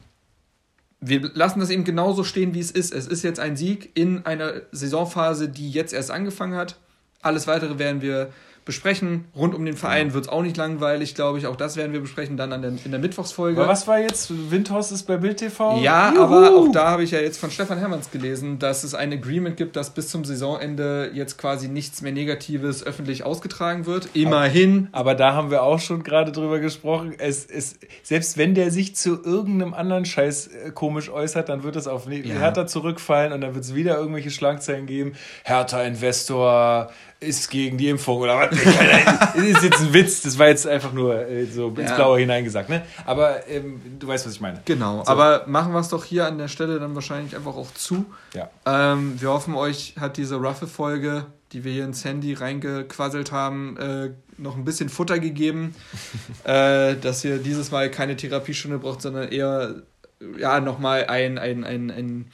[1.06, 2.94] wir lassen das eben genauso stehen, wie es ist.
[2.94, 6.76] Es ist jetzt ein Sieg in einer Saisonphase, die jetzt erst angefangen hat.
[7.20, 8.30] Alles weitere werden wir
[8.64, 9.26] besprechen.
[9.36, 10.14] Rund um den Verein ja.
[10.14, 11.46] wird es auch nicht langweilig, glaube ich.
[11.46, 13.60] Auch das werden wir besprechen dann an der, in der Mittwochsfolge.
[13.60, 14.32] Aber was war jetzt?
[14.50, 15.80] Windhorst ist bei Bild TV?
[15.82, 16.22] Ja, Juhu.
[16.22, 19.56] aber auch da habe ich ja jetzt von Stefan Hermanns gelesen, dass es ein Agreement
[19.56, 24.08] gibt, dass bis zum Saisonende jetzt quasi nichts mehr Negatives öffentlich ausgetragen wird.
[24.14, 24.88] Immerhin.
[24.92, 27.14] Aber, aber da haben wir auch schon gerade drüber gesprochen.
[27.18, 31.76] Es, es, selbst wenn der sich zu irgendeinem anderen Scheiß äh, komisch äußert, dann wird
[31.76, 32.34] es auf ja.
[32.34, 35.12] Hertha zurückfallen und dann wird es wieder irgendwelche Schlagzeilen geben.
[35.44, 36.90] Hertha-Investor
[37.24, 38.50] ist gegen die Impfung oder was.
[38.50, 41.96] das ist jetzt ein Witz, das war jetzt einfach nur äh, so ins ja.
[41.96, 42.68] Blaue hineingesagt.
[42.68, 42.82] Ne?
[43.04, 44.62] Aber ähm, du weißt, was ich meine.
[44.64, 45.10] Genau, so.
[45.10, 48.04] aber machen wir es doch hier an der Stelle dann wahrscheinlich einfach auch zu.
[48.34, 48.50] Ja.
[48.66, 54.10] Ähm, wir hoffen, euch hat diese Ruffle-Folge, die wir hier ins Handy reingequasselt haben, äh,
[54.36, 55.74] noch ein bisschen Futter gegeben,
[56.44, 59.82] äh, dass ihr dieses Mal keine Therapiestunde braucht, sondern eher
[60.38, 62.30] ja, nochmal ein, ein, ein, ein ein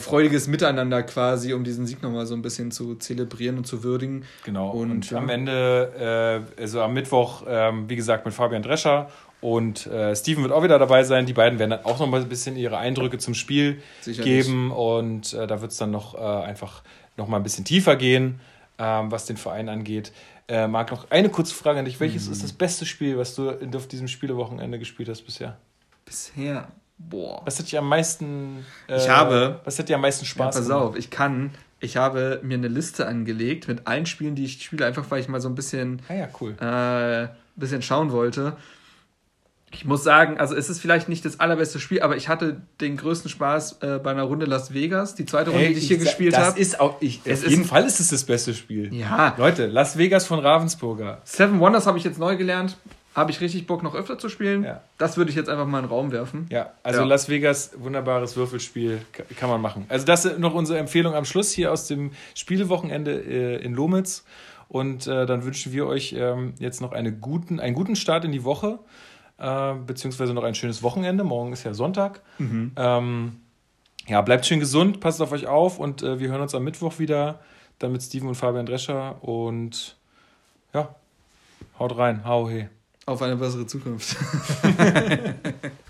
[0.00, 4.24] freudiges Miteinander quasi, um diesen Sieg nochmal so ein bisschen zu zelebrieren und zu würdigen.
[4.44, 4.70] Genau.
[4.70, 5.18] Und, und ja.
[5.18, 9.08] am Ende, äh, also am Mittwoch, ähm, wie gesagt, mit Fabian Drescher
[9.40, 11.26] und äh, Steven wird auch wieder dabei sein.
[11.26, 14.44] Die beiden werden dann auch noch mal ein bisschen ihre Eindrücke zum Spiel Sicherlich.
[14.44, 16.82] geben und äh, da wird es dann noch äh, einfach
[17.16, 18.40] noch mal ein bisschen tiefer gehen,
[18.78, 20.12] ähm, was den Verein angeht.
[20.48, 22.00] Äh, Marc, noch eine kurze Frage an dich.
[22.00, 22.32] Welches mhm.
[22.32, 25.58] ist das beste Spiel, was du auf diesem Spielewochenende gespielt hast bisher?
[26.04, 26.68] Bisher?
[26.98, 27.42] Boah.
[27.44, 28.64] Was hat dir am meisten.
[28.88, 29.60] Äh, ich habe.
[29.64, 30.82] Was hat dir am meisten Spaß ja, pass gemacht?
[30.82, 31.50] auf, ich kann.
[31.80, 35.28] Ich habe mir eine Liste angelegt mit allen Spielen, die ich spiele, einfach weil ich
[35.28, 36.02] mal so ein bisschen.
[36.08, 36.56] Ah ja, cool.
[36.60, 38.56] Äh, bisschen schauen wollte.
[39.70, 42.96] Ich muss sagen, also es ist vielleicht nicht das allerbeste Spiel, aber ich hatte den
[42.96, 45.98] größten Spaß äh, bei einer Runde Las Vegas, die zweite Runde, hey, die ich hier
[45.98, 46.46] gespielt habe.
[46.46, 46.58] Das hab.
[46.58, 48.92] ist auch, ich, es auf jeden ist, Fall ist es das beste Spiel.
[48.94, 49.34] Ja.
[49.36, 51.20] Leute, Las Vegas von Ravensburger.
[51.24, 52.78] Seven Wonders habe ich jetzt neu gelernt
[53.18, 54.64] habe ich richtig Bock, noch öfter zu spielen.
[54.64, 54.80] Ja.
[54.96, 56.46] Das würde ich jetzt einfach mal in den Raum werfen.
[56.50, 57.06] Ja, also ja.
[57.06, 59.00] Las Vegas, wunderbares Würfelspiel,
[59.36, 59.84] kann man machen.
[59.88, 64.24] Also das ist noch unsere Empfehlung am Schluss hier aus dem Spielewochenende äh, in Lomitz.
[64.68, 68.32] Und äh, dann wünschen wir euch ähm, jetzt noch eine guten, einen guten Start in
[68.32, 68.78] die Woche,
[69.38, 71.24] äh, beziehungsweise noch ein schönes Wochenende.
[71.24, 72.20] Morgen ist ja Sonntag.
[72.38, 72.72] Mhm.
[72.76, 73.36] Ähm,
[74.06, 76.98] ja, bleibt schön gesund, passt auf euch auf und äh, wir hören uns am Mittwoch
[76.98, 77.40] wieder.
[77.78, 79.22] Dann mit Steven und Fabian Drescher.
[79.22, 79.96] Und
[80.74, 80.94] ja,
[81.78, 82.68] haut rein, hau he.
[83.08, 84.16] Auf eine bessere Zukunft.